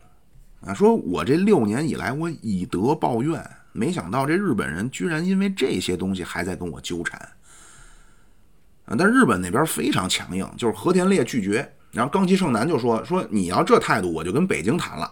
[0.62, 7.20] 啊，说我这六年以来我以德报怨，没想到这日本人居然因为这些东西还在跟我纠缠
[8.86, 8.96] 啊！
[8.98, 15.12] 但日本那边非常强硬，就是和田烈拒绝，然后冈崎胜男就说说你要这态度，我就跟北京谈了，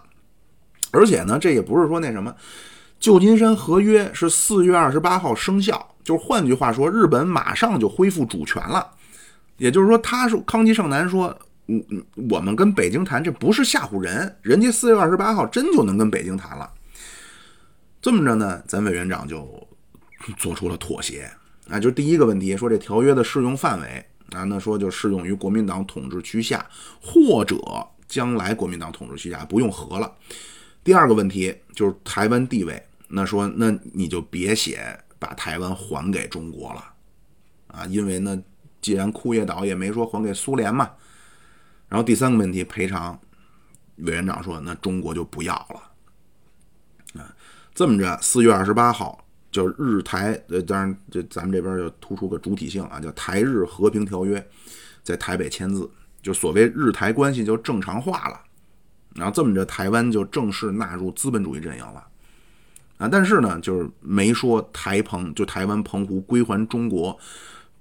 [0.91, 2.36] 而且呢，这也不是说那什么。
[2.99, 8.91] 旧金山合约是四月二十八号生效，就是换句话说，日本马上就恢复主权了。
[9.57, 11.27] 也就是说，他说康基胜男说，
[11.67, 16.69] 嗯嗯，我们跟北京谈，这不是吓唬人，人家四月二十八号真就能跟北京谈了。
[18.01, 19.47] 这么着呢，咱委员长就
[20.37, 21.29] 做出了妥协
[21.69, 26.65] 啊，就第一个问题，说这条约的适用范围啊，那说就适用于国民党统治区下
[26.99, 27.57] 或者
[28.07, 30.11] 将来国民党统治区下，不用和了。
[30.83, 32.83] 第二个问题就是台湾地位。
[33.15, 36.84] 那说，那你就别写把台湾还给中国了，
[37.67, 38.43] 啊，因为呢，
[38.82, 40.91] 既然库页岛也没说还给苏联嘛。
[41.88, 43.17] 然后第三个问题，赔偿，
[43.97, 47.34] 委员长说，那中国就不要了，啊，
[47.74, 54.45] 这么着，四月二十八号，就日台，呃，当然这咱们这边就突出个主体性啊，叫台日和平条约，
[55.03, 55.89] 在台北签字，
[56.21, 58.41] 就所谓日台关系就正常化了，
[59.15, 62.05] 然后这么着，台湾就正式纳入资本主义阵营了。
[63.03, 67.19] 啊，但是呢，就是没说台澎就台湾澎湖归还中国，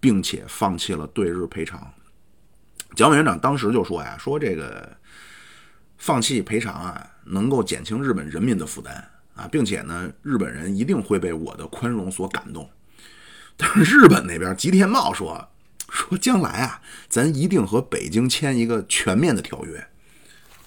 [0.01, 1.89] 并且放弃了对日赔偿。
[2.97, 4.97] 蒋委员长当时就说呀，说这个
[5.97, 12.69] 放弃赔偿啊，能够减轻日本人民的负担啊，并且呢，日本人一定会被我的宽容所感动。
[13.57, 15.49] 但是日本那边吉田茂说，
[15.89, 19.79] 说将来啊，咱一定和北京签一个全面的条约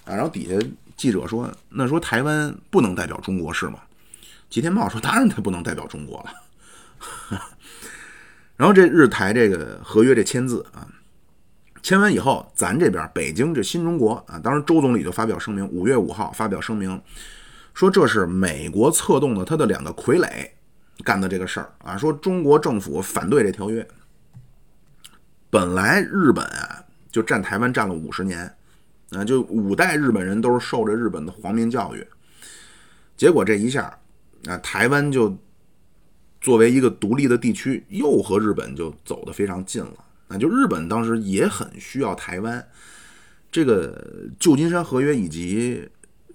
[0.05, 0.15] 啊。
[0.15, 3.79] 然后底下记者说，那说台湾不能代表中国是吗？
[4.55, 7.39] 吉田茂说：“当然，他不能代表中国了。”
[8.55, 10.87] 然后这日台这个合约这签字啊，
[11.83, 17.01] 签完以后，咱这边北京这新中国啊，当时周总理就发表声明，五月五号发表声明，
[17.73, 20.49] 说这是美国策动的他的两个傀儡
[21.03, 23.85] 干的这个事儿啊，说中国政府反对这条约。
[25.49, 26.81] 本来日本啊
[27.11, 28.49] 就占台湾占了五十年
[29.09, 32.07] 啊，就五代日本人都是受着日本的皇民教育，
[33.17, 33.93] 结果这一下。
[34.45, 35.35] 那，台湾就
[36.39, 39.93] 作为一个独立的地区，又和日本就走得非常近了。
[40.27, 42.65] 那就日本当时也很需要台湾。
[43.51, 44.05] 这个
[44.39, 45.87] 旧金山合约以及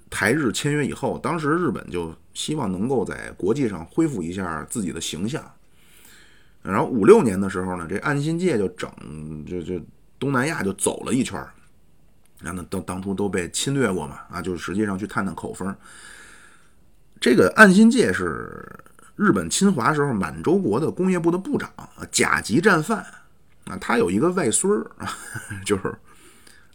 [0.08, 5.44] 台日签约以后，当时日本就希望能够在国际上恢复一下自己的形象。
[6.62, 8.90] 然后五六年的时候呢，这岸信介就整
[9.46, 9.80] 就就
[10.18, 11.52] 东南亚就走了一圈儿，
[12.40, 15.74] 那当当初都被侵略过嘛，啊，就实际上去探探口风。
[17.20, 18.66] 这个岸信介是
[19.14, 21.70] 日本侵华时候满洲国的工业部的部长，
[22.10, 23.04] 甲级战犯
[23.66, 23.76] 啊。
[23.78, 24.86] 他有一个外孙儿，
[25.66, 25.94] 就是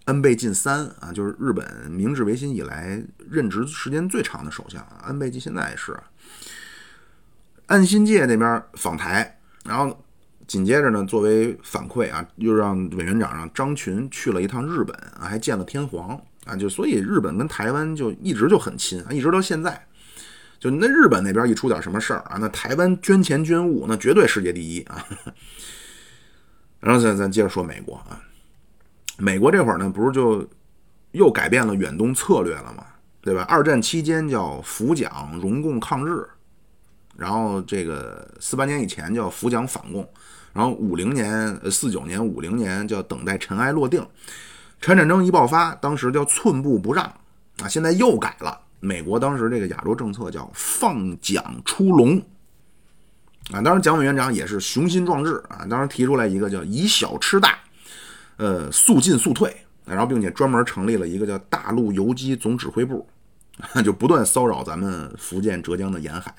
[0.03, 4.85] 安倍晋三啊，就是日本明治维新以来任职时间最长的首相。
[5.03, 5.97] 安倍晋现在也是。
[7.65, 9.99] 岸信介那边访台，然后
[10.45, 19.87] 紧接着呢，作为反馈啊，又让委员长让张群去了一趟日本啊，还见了天皇啊，就所以日本跟台湾就一直就很亲啊，一直到现在。
[20.59, 25.05] 就那日本那边一出点什么事儿啊，那台湾捐钱捐物，那绝对世界第一啊。
[26.79, 28.21] 然后咱咱接着说美国啊，
[29.17, 30.47] 美国这会儿呢，不是就
[31.11, 32.85] 又改变了远东策略了吗？
[33.21, 33.41] 对吧？
[33.49, 36.23] 二战期间叫扶蒋荣共抗日，
[37.17, 40.07] 然后这个四八年以前叫扶蒋反共，
[40.53, 44.07] 然后五零年呃四九年五零年叫等待尘埃落定，
[44.79, 47.03] 产战争一爆发，当时叫寸步不让
[47.63, 48.61] 啊，现在又改了。
[48.85, 52.21] 美国当时这个亚洲政策叫放蒋出笼
[53.51, 57.57] 啊，当然蒋委员长也是雄心壮志啊，当时提出来一个叫以小吃大，
[58.37, 59.55] 呃，速进速退，
[59.85, 63.07] 然后并且专门成立了一个叫大陆游击总指挥部，
[63.83, 66.33] 就不断骚扰咱们福建、浙江的沿海。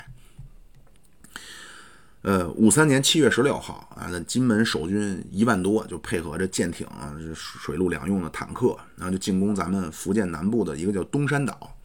[2.23, 11.76] 呃，五三年七月十六号啊，那金门守军一万多，就配合着舰艇啊，水陆两用的坦克，然后就进攻咱们福建南部的一个叫东山岛。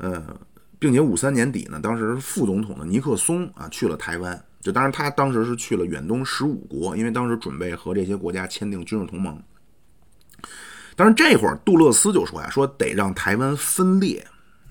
[0.00, 0.22] 呃，
[0.78, 9.40] 并且五三年底呢，当时副总统的尼克松啊去了台湾，就当然他当时是去了远东十五国，因为当时准备和这些国家签订军事同盟。
[10.96, 14.26] 当然这会儿杜勒斯就说呀，说得让台湾分裂，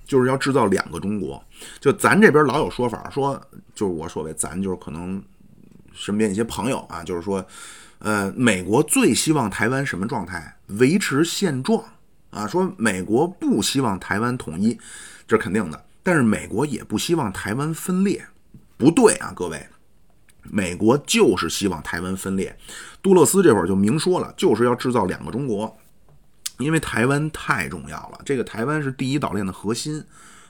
[0.06, 1.44] 就是要制造两个中国。
[1.80, 3.40] 就咱这边老有说法说，
[3.74, 5.22] 就是我所谓咱就是可能
[5.92, 7.46] 身边一些朋友啊，就是说，
[8.00, 10.56] 呃，美国最希望台湾什么状态？
[10.68, 11.84] 维持现状
[12.30, 14.78] 啊，说美国不希望台湾统一，
[15.30, 15.86] 这是肯定的。
[16.02, 18.26] 但是美国也不希望台湾分裂，
[18.78, 19.64] 不对啊，各位，
[20.42, 22.58] 美国就是希望台湾分裂。
[23.00, 25.78] 杜勒斯这会儿就明说了，就是要制造两个中国，
[26.58, 28.20] 因为台湾太重要了。
[28.26, 30.04] 这个台湾是第一岛链的核心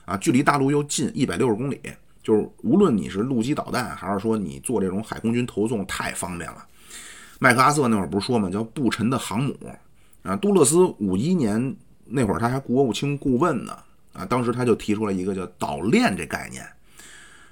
[0.06, 1.78] 啊，距离大陆又近一百六十公里，
[2.22, 6.64] 就是无论你是陆基导弹，还是说你做这种海空军投送，太方便了。
[7.38, 9.54] 麦克阿瑟那会儿不是说嘛，叫不沉的航母
[10.22, 10.34] 啊。
[10.36, 11.76] 杜勒斯五一年
[12.06, 13.76] 那会儿他还国务卿顾问呢。
[14.12, 16.66] 啊，当时他就提出了一个叫岛链这概念，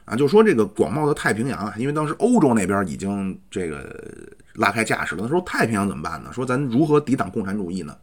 [0.05, 4.05] 啊，就说这个广袤的太平洋啊，因为当时欧洲那边已经这个
[4.55, 6.33] 拉开架势了，他说太平洋怎么办呢？
[6.33, 7.97] 说咱如何抵挡共产主义呢？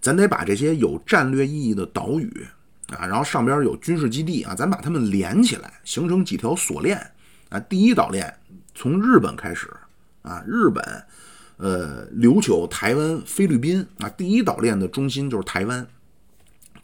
[0.00, 2.46] 咱得把这些有战略意义的岛屿
[2.96, 6.98] 啊，然后上边有军事基地啊，咱把它们连起来，形成几条锁链
[7.50, 7.60] 啊。
[7.60, 8.32] 第一岛链
[8.74, 9.68] 从日本开始
[10.22, 10.82] 啊，日本、
[11.56, 15.86] 呃琉球、台湾、菲律宾啊，第一岛链的中心就是台湾。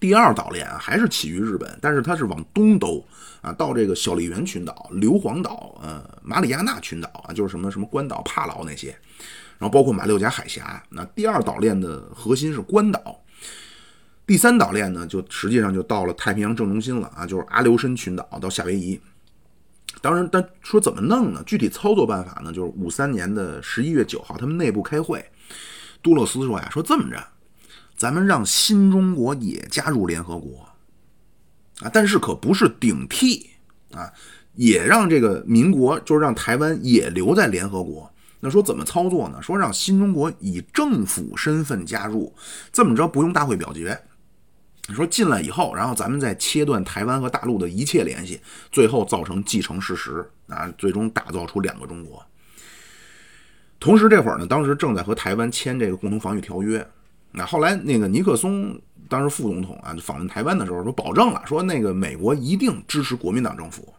[0.02, 3.06] 第二岛链啊，还是起于日本，但是它是往东兜
[3.40, 8.88] 啊，到这个小笠原群岛、硫磺岛、呃马里亚纳群岛啊，就是什么什么关岛、帕劳那些，
[9.58, 10.82] 然后包括马六甲海峡。
[10.88, 13.22] 那第二岛链的核心是关岛，
[14.26, 19.00] 第三岛链呢，就实际上就到了太平洋正中心了啊，就是阿留申群岛到夏威夷。
[20.00, 21.40] 当然，但说怎么弄呢？
[21.46, 25.24] 具体操作办法呢，就是五三年的十一月九号，他们内部开会，
[26.02, 27.24] 杜勒斯说呀，说这么着。
[28.02, 30.68] 咱们让新中国也加入联合国
[31.82, 33.48] 啊，但是可不是顶替
[33.92, 34.12] 啊，
[34.56, 38.12] 也让这个民国，就是让台湾也留在联合国。
[38.40, 39.40] 那说怎么操作呢？
[39.40, 42.34] 说让新中国以政府身份加入，
[42.72, 43.96] 这么着不用大会表决。
[44.88, 48.40] 说进来以后，然后咱们再切断台湾和大陆的一切联系，
[48.72, 52.20] 最后造成既成事实啊，最终打造出两个中国。
[53.78, 56.84] 同时这会儿呢，当时正在和台湾签这个共同防御条约。
[57.32, 58.78] 那后来，那个尼克松
[59.08, 63.92] 当时副总统啊，访问台湾的时候说，保证了说那个美国一定支持国民党政府。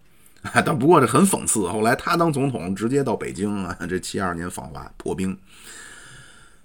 [0.66, 5.38] 但不过这很讽刺，后来他当总统直接到北京啊，这七二年访华破冰。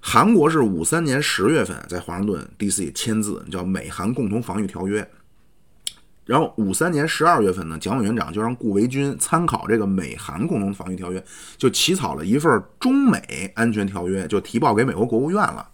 [0.00, 2.90] 韩国是五三年十月份在华盛顿 D.C.
[2.92, 5.08] 签字，叫美韩共同防御条约。
[6.24, 11.24] 然后五三年十二月份呢，蒋委员长就让顾维钧参考这个美韩共同防御条约，
[11.56, 15.68] 就起草了一份中美安全条约，就提报给美国国务院了。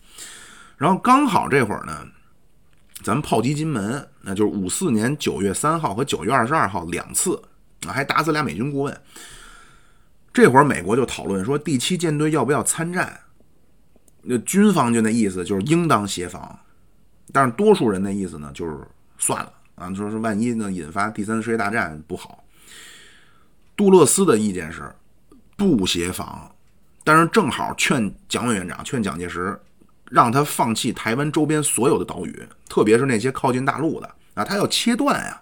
[0.77, 2.07] 然后刚好这会儿呢，
[3.03, 7.41] 咱们炮击金门，那就是五四年九月三号和九月二十二号两次
[7.87, 9.01] 啊，还打死俩美军顾问。
[10.33, 13.21] 这会儿美国就讨论说第七舰队要不要参战，
[14.23, 16.59] 那军方就那意思就是应当协防，
[17.33, 18.77] 但是多数人的意思呢就是
[19.17, 22.43] 算了啊，说是万一呢引发第三次世界大战不好。
[23.77, 24.93] 杜勒斯的意见是
[25.57, 26.51] 不协防，
[27.05, 29.57] 但是正好劝蒋委员长劝蒋介石。
[30.15, 35.41] 让他放弃台湾周边所有的岛屿，特别是那些靠近大陆的啊，他要切断呀。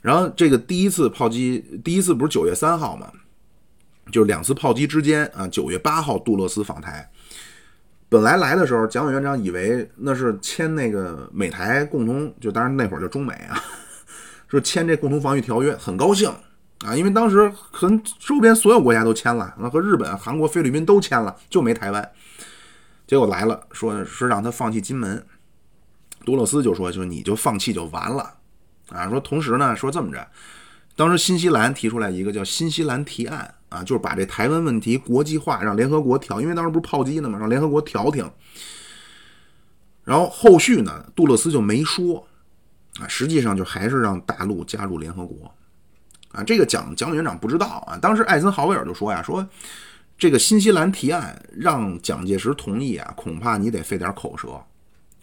[0.00, 3.10] 然后这个第一次炮击，第一次不是九月三号吗？
[4.12, 7.10] 就是两次炮击之间啊，九月八号杜勒斯访台，
[8.08, 13.60] 本来来的时候，蒋委员长以为那是签那个美台共同，就当然那会儿叫中美啊，
[14.46, 16.30] 说签这共同防御条约，很高兴
[16.84, 17.90] 啊，因为当时和
[18.20, 22.12] 周边所有国家都签了，那和日本、韩国、菲律宾都签了，就没台湾。
[23.12, 25.22] 结果来了，说是让他放弃金门。
[26.24, 28.38] 杜勒斯就说：“就你就放弃就完了
[28.88, 30.26] 啊！”说同时呢，说这么着，
[30.96, 38.26] 当时新西兰提出来一个叫新西兰提案啊，就是把这台湾问题国际化，让联合国调，因为当时不是炮击呢嘛，让联合国调停。
[40.04, 42.26] 然后后续呢，杜勒斯就没说
[42.98, 45.54] 啊，实际上就还是让大陆加入联合国
[46.30, 46.42] 啊。
[46.42, 49.46] 这个蒋蒋委员长不知道啊，当时艾森豪威尔就说呀，说。
[50.22, 54.50] 这个新西兰提案让蒋介石同意啊，恐怕你得费点口舌。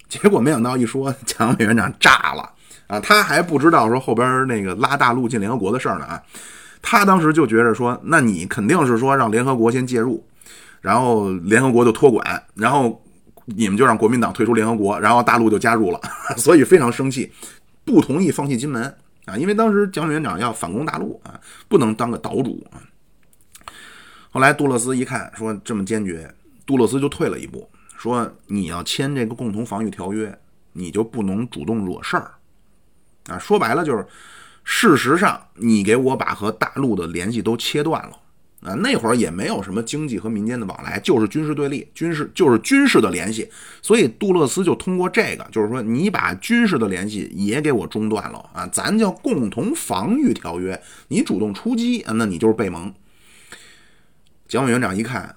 [0.09, 2.51] 结果没想到一说，蒋委员长炸了
[2.87, 2.99] 啊！
[2.99, 6.21] 他还不知道说后边那个拉大陆进联合国的事儿呢啊！
[6.81, 10.21] 他当时就觉着说，那你肯定是说让联合国先介入，
[10.81, 13.01] 然后联合国就托管，然后
[13.45, 16.01] 你们就让国民党退出联合国，然后大陆就加入了，
[16.35, 17.31] 所以非常生气，
[17.85, 18.83] 不同意放弃金门
[19.23, 19.37] 啊！
[19.37, 21.39] 因为当时蒋委员长要反攻大陆啊，
[21.69, 22.83] 不能当个岛主啊。
[24.31, 26.31] 后来杜勒斯一看，说这么坚决，
[26.65, 27.67] 杜勒斯就退了一步，
[27.97, 30.37] 说你要签这个共同防御条约，
[30.73, 32.31] 你就不能主动惹事儿，
[33.27, 34.05] 啊，说白了就是，
[34.63, 38.11] 事实上你给我把和大陆的联系都切断了，
[38.61, 43.49] 啊，那会儿也没有什么经济和民间的往来，就是军事对立，军事就是军事的联系，
[43.81, 52.93] 所以杜勒斯就通过这个，就是说你把军事的联系也给我中断了，啊，咱叫共同防御条约，你主动出击，啊那你就是被盟。
[54.49, 55.33] 蒋委员长一看，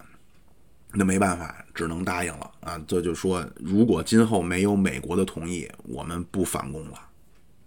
[0.91, 2.83] 那没办法，只能答应了啊。
[2.89, 6.99] 这就说，如果今后没有美国的同意，我们不反攻了。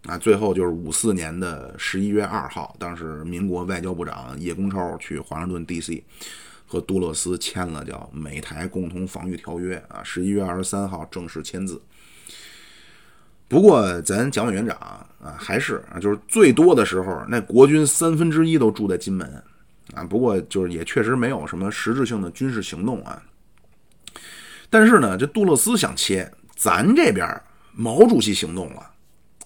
[0.08, 6.04] 啊，最后就是五四年的十一月二号，当时民国外交部长叶公超去华盛顿 D.C.
[6.66, 11.80] 和杜勒斯签了叫美台共同防御条约啊，十一月二十三号正式签字。
[13.48, 19.44] 不过咱蒋委员长啊，还是啊，就是最多的时候，那国军三分之一都住在金门
[19.94, 20.04] 啊。
[20.04, 23.22] 不过就是也确实没有什么实质性的军事行动啊。
[24.70, 27.28] 但是呢，这杜勒斯想切，咱这边
[27.74, 28.92] 毛主席行动了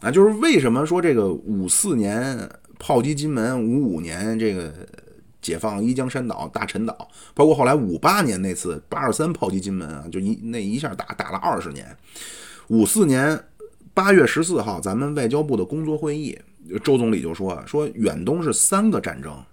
[0.02, 0.12] 啊。
[0.12, 4.74] 就是为什么说这个五四年炮击金门，五五年这个
[5.42, 11.96] 解放一江山岛、大陈岛，包括后来五八年那次八二三炮击金门啊，就一那一下打打了二十年，
[12.68, 13.44] 五四年。
[13.92, 16.38] 八月十四号，咱们外交部的工作会议，
[16.82, 19.44] 周总理就说：“说远东是三个战争，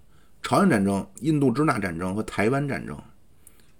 [0.46, 2.96] 朝鲜战争、印度支那战争和台湾战争。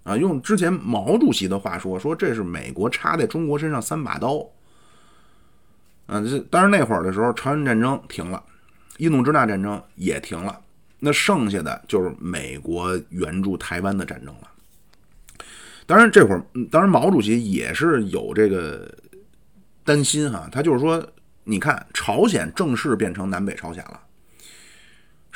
[0.03, 4.45] 啊，用之前毛主席的话说，说这是美国插在中国身上三把刀。
[6.07, 8.43] 啊，这当然那会儿的时候，朝鲜战争停了，
[8.97, 10.59] 印度支那战争也停了，
[10.99, 15.45] 那剩下的就是美国援助台湾的战争了。
[15.85, 18.93] 当然这会儿，当然毛主席也是有这个。”
[19.87, 21.01] 担心哈，他就是说，
[21.45, 23.97] 你看，朝鲜正式变成南北朝鲜了，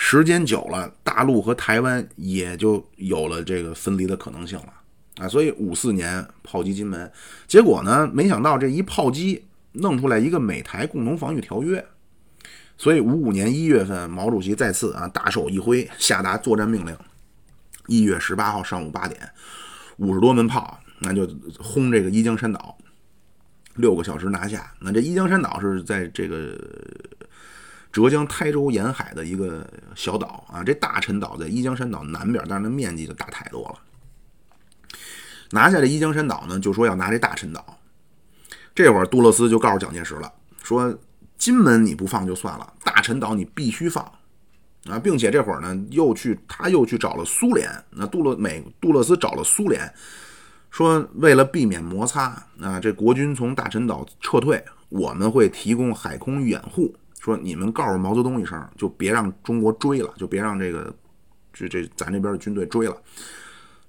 [0.04, 4.74] 时间久了，大陆和台湾也就有了这个分离的可能性了
[5.20, 5.28] 啊。
[5.28, 7.10] 所以五四年炮击金门，
[7.48, 11.86] 结果呢，没想到这一炮击弄出来一个美台共同防御条约，
[12.78, 16.98] 所以五五年一月份，毛主席再次啊大手一挥，下达作战命令，
[17.86, 19.22] 一月十八号上午八点，
[19.98, 21.30] 五十多门炮，那就
[21.60, 22.76] 轰这个一江山岛。
[23.76, 24.74] 六个小时拿下。
[24.80, 26.58] 那这一江山岛是在这个
[27.92, 30.64] 浙江台州沿海的一个小岛啊。
[30.64, 33.76] 这大陈岛在一江山岛南边，但是它面积就大太多了。
[35.52, 37.78] 拿下这一江山岛呢，就说要拿这大陈岛。
[38.74, 40.32] 这会儿杜勒斯就告诉蒋介石了，
[40.64, 40.98] 说
[41.38, 44.04] 金门你不放就算了，大陈岛你必须放
[44.86, 47.70] 啊，并且这会儿呢又去他又去找了苏联。
[47.90, 49.94] 那杜勒美杜勒斯找了苏联。
[50.70, 52.28] 说为了避免摩擦
[52.62, 56.96] 啊，这国军从大陈岛撤退，我们会提供海空掩护。
[57.22, 60.92] 说你们告诉毛泽东一声，就别让中国追了，就别让这个
[61.54, 62.98] 这这咱这边的军队追了。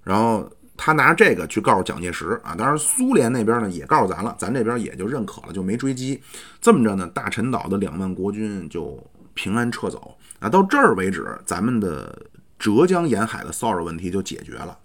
[0.02, 6.20] 然后他拿这个去告诉蒋介石啊，当然苏联那边呢也告诉咱了，咱这边也就认可了，就没追击。
[6.60, 9.02] 这么着呢，大陈岛的两万国军就
[9.32, 10.48] 平安撤走啊。
[10.50, 12.14] 到这儿为止，咱们的
[12.58, 14.76] 浙江沿海的骚扰问题就解决了。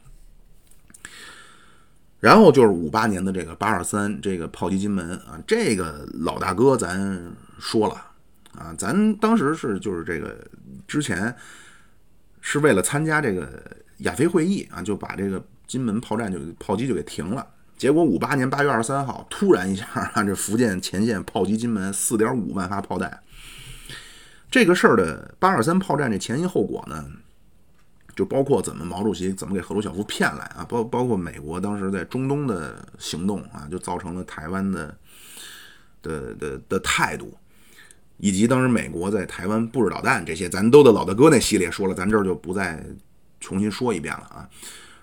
[2.22, 7.22] 然后就是五八年的这个八二三这个炮击金门啊，这个老大哥咱
[7.60, 7.96] 说了
[8.58, 10.36] 啊，咱当时是就是这个
[10.88, 11.34] 之前
[12.42, 13.64] 是为了参加这个
[14.00, 17.46] 亚非会议啊，就把这个金门炮战就炮击就给停了。
[17.78, 23.22] 结果五八年八月二十三号突然一下啊，这福建前线炮击金门四点五万发炮弹，
[24.50, 27.06] 这个事儿的八二三炮战这前因后果呢？
[28.16, 34.98] 就包括怎么毛主席怎么给赫鲁晓夫骗来啊，包包括美国当时在中东的行动啊，就造成了台湾的
[36.02, 37.38] 的的的态度，
[38.18, 42.84] 以及当时美国在台湾布置导弹这些，咱都在老大哥那系列说了，咱这儿就不再
[43.40, 44.50] 重新说一遍了啊。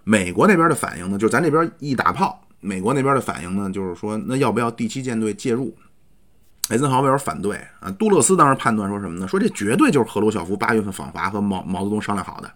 [0.03, 5.77] 美国那边的反应呢，就咱这边一打炮，美国那边的反应呢，就是说那要不要第七舰队介入？
[6.71, 9.29] 艾森豪威尔反对啊，杜勒斯当时判断说什么呢？
[9.29, 12.51] 说这绝对就是赫鲁晓夫八月份访华和毛毛泽东商量好的。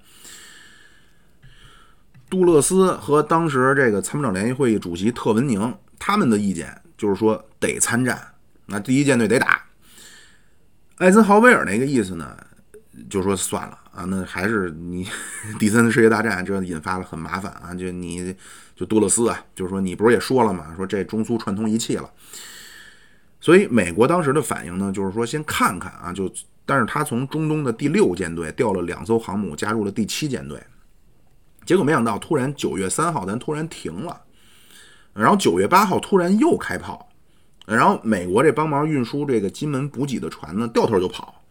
[2.31, 8.21] 杜勒斯和当时这个参谋长联席会议主席特文宁他们的意见就是说得参战，
[8.67, 9.63] 那第一舰队得打。
[10.99, 12.37] 艾森豪威尔那个意思呢，
[13.09, 15.07] 就说算了啊，那还是你
[15.59, 18.35] 第三次世界大战这引发了很麻烦啊，就你
[18.75, 20.75] 就杜勒斯啊，就是说你不是也说了吗？
[20.77, 22.11] 说这中苏串通一气了，
[23.41, 26.29] 所以美国当时的反应呢，就是说先看看啊，就
[26.67, 30.61] 但是他从中东的第六舰队调了两艘航母加入了第七舰队。
[31.65, 34.21] 结果没想到，突然九月三号咱突然停了，
[35.15, 37.08] 然后九月八号突然又开炮，
[37.69, 41.43] 然后美国这帮忙运输这个金门补给的船呢掉头就跑。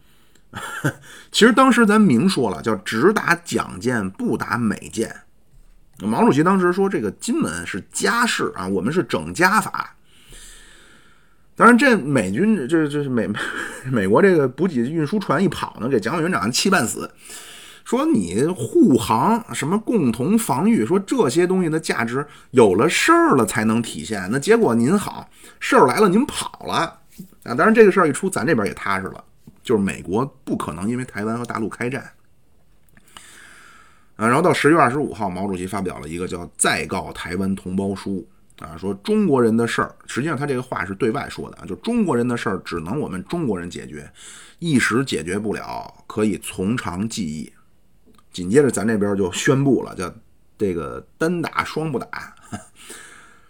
[1.30, 5.14] 其实当时咱明说了，叫只打蒋舰不打美舰。
[6.00, 9.94] 毛主席当时说这个金门是家事啊，我们是整家法。
[11.54, 13.28] 当然这美军这这是美
[13.90, 17.10] 美国这个补给运输船一跑呢，给蒋委员长气半死。
[17.88, 24.28] 说你护航什么共同防御，说这些东西的价值有了事儿了才能体现。
[24.30, 25.26] 那结果您好，
[25.58, 26.74] 事儿来了您跑了
[27.44, 27.54] 啊！
[27.54, 29.24] 当然这个事儿一出，咱这边也踏实了，
[29.62, 32.02] 就是美国不可能因为台湾和大陆开战。
[34.16, 38.22] 啊，然后到十月二十五号，毛主席发表了一个叫《再告台湾同胞书》
[38.66, 44.06] 啊，说中国人的事儿，实际上他这个话是对外说的啊，就中国人的事儿只能我们中国人解决，
[44.58, 47.50] 一时解决不了，可以从长计议。
[48.32, 50.12] 紧接着咱这边就宣布了，叫
[50.56, 52.34] 这个单打双不打，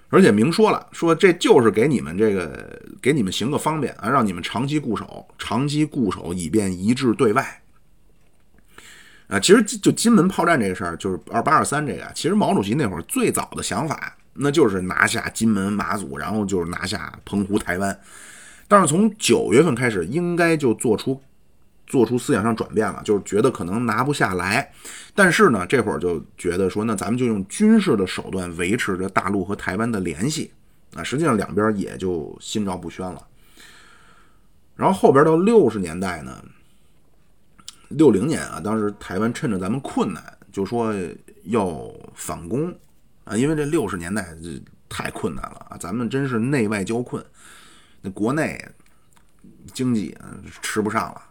[0.08, 7.62] 而且明说了，说这就是给你们这个给你们行个方便啊，让你们长期固守，长期固守以便一致对外。
[9.28, 18.00] 啊，其实就金门炮战这个事儿，就是二八二三这个，其实毛主席那会儿最早的想法，那就是拿下金门、马祖，然后就是拿下澎湖、台湾。
[18.66, 21.22] 但是从九月份开始，应该就做出
[21.88, 24.72] 做出思想上转变了，就是觉得可能拿不下来。
[25.14, 30.52] 但是呢，这会儿就觉得说，那咱们就用军事的手段维持着大陆和台湾的联系。
[30.94, 33.26] 啊，实际上两边也就心照不宣了。
[34.76, 36.44] 然后后边到六十年代呢。
[37.88, 40.22] 六零年啊，当时台湾趁着咱们困难，
[40.52, 40.94] 就说
[41.44, 42.70] 要反攻
[43.24, 47.24] 啊，因为这六十年代这太困难了啊，咱们真是内外交困，
[48.02, 48.62] 那国内
[49.72, 50.14] 经济
[50.60, 51.22] 吃不上了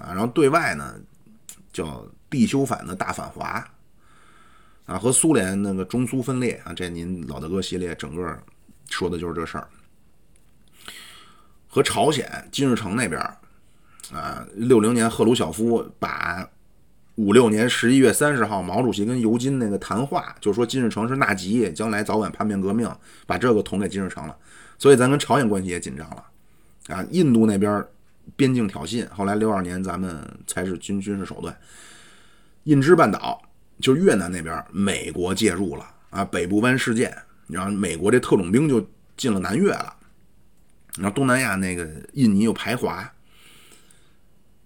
[0.00, 0.94] 啊，然后对外呢
[1.72, 3.66] 叫必修反的大反华
[4.86, 8.38] 啊，和苏联那个中苏分裂啊，这您老大哥系列整个
[8.90, 9.68] 说的就是这事儿，
[11.68, 13.20] 和朝鲜金日成那边。
[14.12, 16.48] 啊，六零年赫鲁晓夫把
[17.16, 22.88] 五六年十一月三十号毛主席跟尤金那个谈话，就说金日成是纳吉，将来早晚叛变革命，
[23.26, 24.36] 把这个捅给金日成了，
[24.78, 26.24] 所以咱跟朝鲜关系也紧张了。
[26.86, 27.84] 啊，印度那边
[28.34, 31.56] 边境挑衅，后来六二年咱们才是军军事手段。
[32.64, 33.40] 印支半岛
[33.80, 37.16] 就是越南那边，美国介入了啊，北部湾事件，
[37.46, 38.84] 然后美国这特种兵就
[39.16, 39.94] 进了南越了，
[40.96, 43.12] 然后东南亚那个印尼又排华。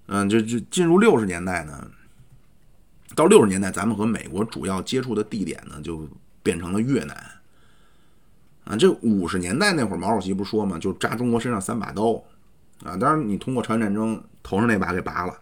[0.07, 1.89] 嗯，就就进入六十年代呢，
[3.15, 6.09] 到六十年代，咱们和美国主要接触的地点呢，就
[6.43, 7.15] 变成了越南。
[8.65, 12.21] 啊，这五十年代那会儿，毛主席不说嘛，就扎中国身上三把刀。
[12.85, 15.41] 啊，当然你通过朝鲜战争头上那把给拔了，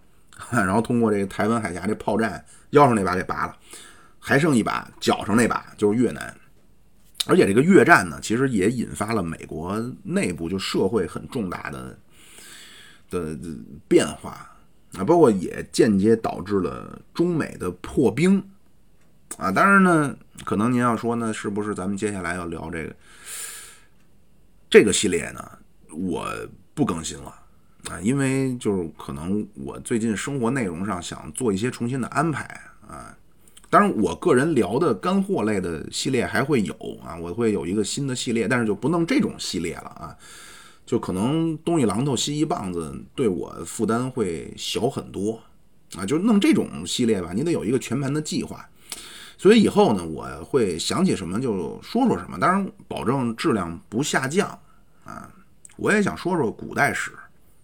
[0.51, 3.57] 然后通过这个台湾海峡这炮战腰上那把给拔了，
[4.19, 6.35] 还剩一把脚上那把就是越南。
[7.27, 11.99] 而且这个越战呢，其实也引发了美国内部就社会很重大的
[13.11, 13.37] 的
[13.87, 14.51] 变化。
[14.97, 18.43] 啊，包括也间接导致了中美的破冰，
[19.37, 20.17] 啊，当然呢，
[20.47, 22.97] 可能您要说呢，是不是咱们接下来要聊这个
[24.71, 25.47] 这个系列呢？
[25.91, 26.27] 我
[26.79, 27.35] 不更新了
[27.91, 32.45] 啊，因为就是可能我最近生活内容上想做一些重新的安排
[32.87, 33.13] 啊。
[33.69, 36.73] 当然，我个人聊的干货类的系列还会有
[37.03, 40.17] 啊，我会有一个新的系列，但是就不弄这种系列了啊。
[40.87, 45.41] 就可能东一榔头西一棒子，对我负担会小很多
[45.97, 46.07] 啊！
[46.07, 48.65] 就弄这种系列吧，你得有一个全盘的计划。
[49.37, 54.57] 所以以后呢，我会想起什么就说说什么，当然保证质量不下降
[55.03, 55.29] 啊。
[55.79, 57.13] 我也想说说古代史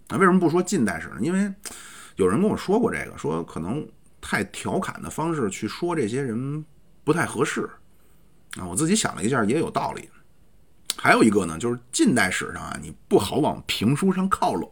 [0.07, 1.17] 啊，为什么不说近代史呢？
[1.19, 1.53] 因为
[2.15, 3.85] 有人跟我说过这个，说可能
[4.21, 6.65] 太调侃的方式去说这些人
[7.03, 7.69] 不太合适
[8.57, 8.65] 啊。
[8.65, 10.09] 我自己想了一下，也有道理。
[10.97, 14.71] 还有一个呢，就是近代史上啊，你不好往评书上靠拢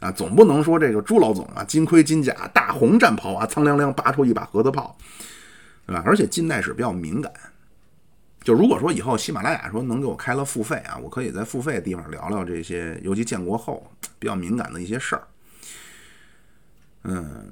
[0.00, 4.96] 啊，总不能说这个朱老总啊，金盔金甲、大红战袍啊，苍凉凉拔出一把盒子炮，
[5.86, 6.02] 对吧？
[6.04, 7.32] 而且近代史比较敏感，
[8.42, 15.22] 就如果说以后喜马拉雅说能给我开了付费啊，我可以在付费的地方聊聊这些，尤其建国后比较敏感的一些事儿，
[17.02, 17.50] 嗯。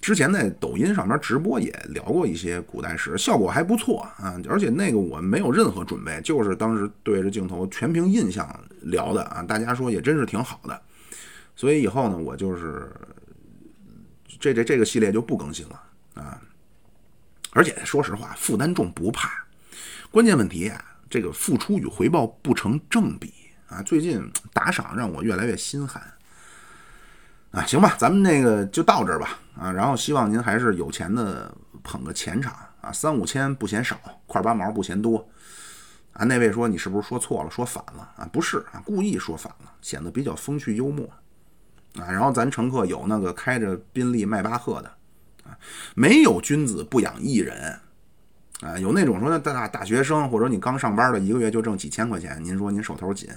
[0.00, 4.40] 之前在抖音上面直播也聊过一些古代史，效果还不错啊！
[4.48, 8.48] 而且那个我没有任何准备，就是当时对着镜头全凭印象
[8.80, 9.44] 聊的啊！
[9.44, 10.82] 大家说也真是挺好的，
[11.54, 12.90] 所以以后呢，我就是
[14.40, 15.82] 这这这个系列就不更新了
[16.14, 16.42] 啊！
[17.52, 19.41] 而且说实话，负担重不怕，
[20.12, 23.32] 关键问题啊，这个付出与回报不成正比
[23.66, 23.80] 啊！
[23.80, 26.02] 最近打赏让我越来越心寒。
[27.50, 29.38] 啊，行吧，咱们那个就到这儿吧。
[29.58, 31.50] 啊，然后希望您还是有钱的
[31.82, 35.26] 捧个钱场啊，三五千不嫌少，块八毛不嫌多。
[36.12, 38.28] 啊，那位说你是不是说错了，说反了啊？
[38.30, 41.06] 不是啊，故意说反了，显得比较风趣幽默。
[41.94, 44.88] 啊，然后咱乘客有那个开着宾利迈巴赫的，
[45.48, 45.56] 啊，
[45.94, 47.80] 没有君子不养艺人。
[48.62, 53.28] 啊，有那种说大大学生或者你刚上班的，一个月就挣几千块钱，您说您手头紧，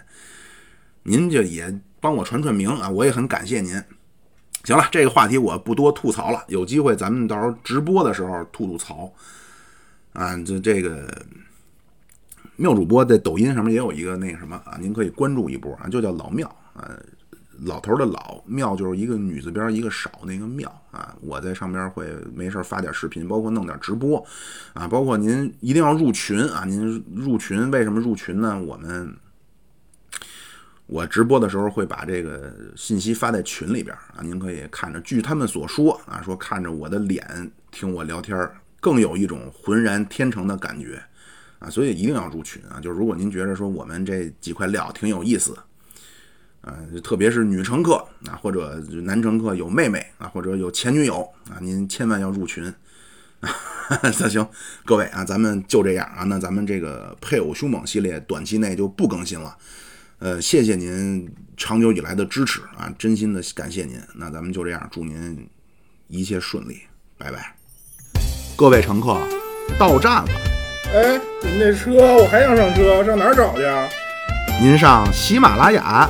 [1.01, 3.73] 您就也帮我传传名啊，我也很感谢您。
[4.63, 6.43] 行了，这个话题我不多吐槽了。
[6.47, 9.11] 有机会咱们到时候直播的时候吐吐槽
[10.13, 10.37] 啊。
[10.45, 11.07] 这这个
[12.55, 16.89] 妙主播在抖音上面也有一个那个什么啊，您可以关注一波啊，就叫老庙啊，
[17.61, 21.15] 老头的老庙就是一个女字边一个少那个庙啊。
[21.21, 24.23] 我在上边会没事发点视频，包括弄点直播
[24.73, 26.65] 啊，包括您一定要入群啊。
[26.65, 28.61] 您入群为什么入群呢？
[28.61, 29.15] 我们
[30.85, 34.99] 我直播的时候会把这个信息发在群里边啊，您可以看着。
[35.01, 38.37] 据他们所说啊，说看着我的脸听我聊天，
[38.79, 41.01] 更有一种浑然天成的感觉
[41.59, 42.79] 啊，所以一定要入群啊。
[42.81, 45.55] 就是如果您觉得说我们这几块料挺有意思。
[46.65, 47.93] 啊，特别是女乘客
[48.27, 52.73] 啊，或者男乘客有妹妹啊，或者有前女友啊，您千万要入群。
[54.01, 54.49] 那行，
[54.83, 56.23] 各位啊，咱们就这样啊。
[56.23, 59.55] 那咱们这个配偶凶猛系列短期内就不更新了。
[60.17, 64.01] 呃，谢谢您长久以来的支持啊，真心的感谢您。
[64.15, 65.47] 那咱们就这样，祝您
[66.07, 66.81] 一切顺利，
[67.15, 67.55] 拜拜。
[68.55, 69.21] 各位乘客，
[69.77, 70.29] 到站了。
[70.91, 73.87] 哎，你那车我还想上车，上哪儿找去啊？
[74.59, 76.09] 您上喜马拉雅。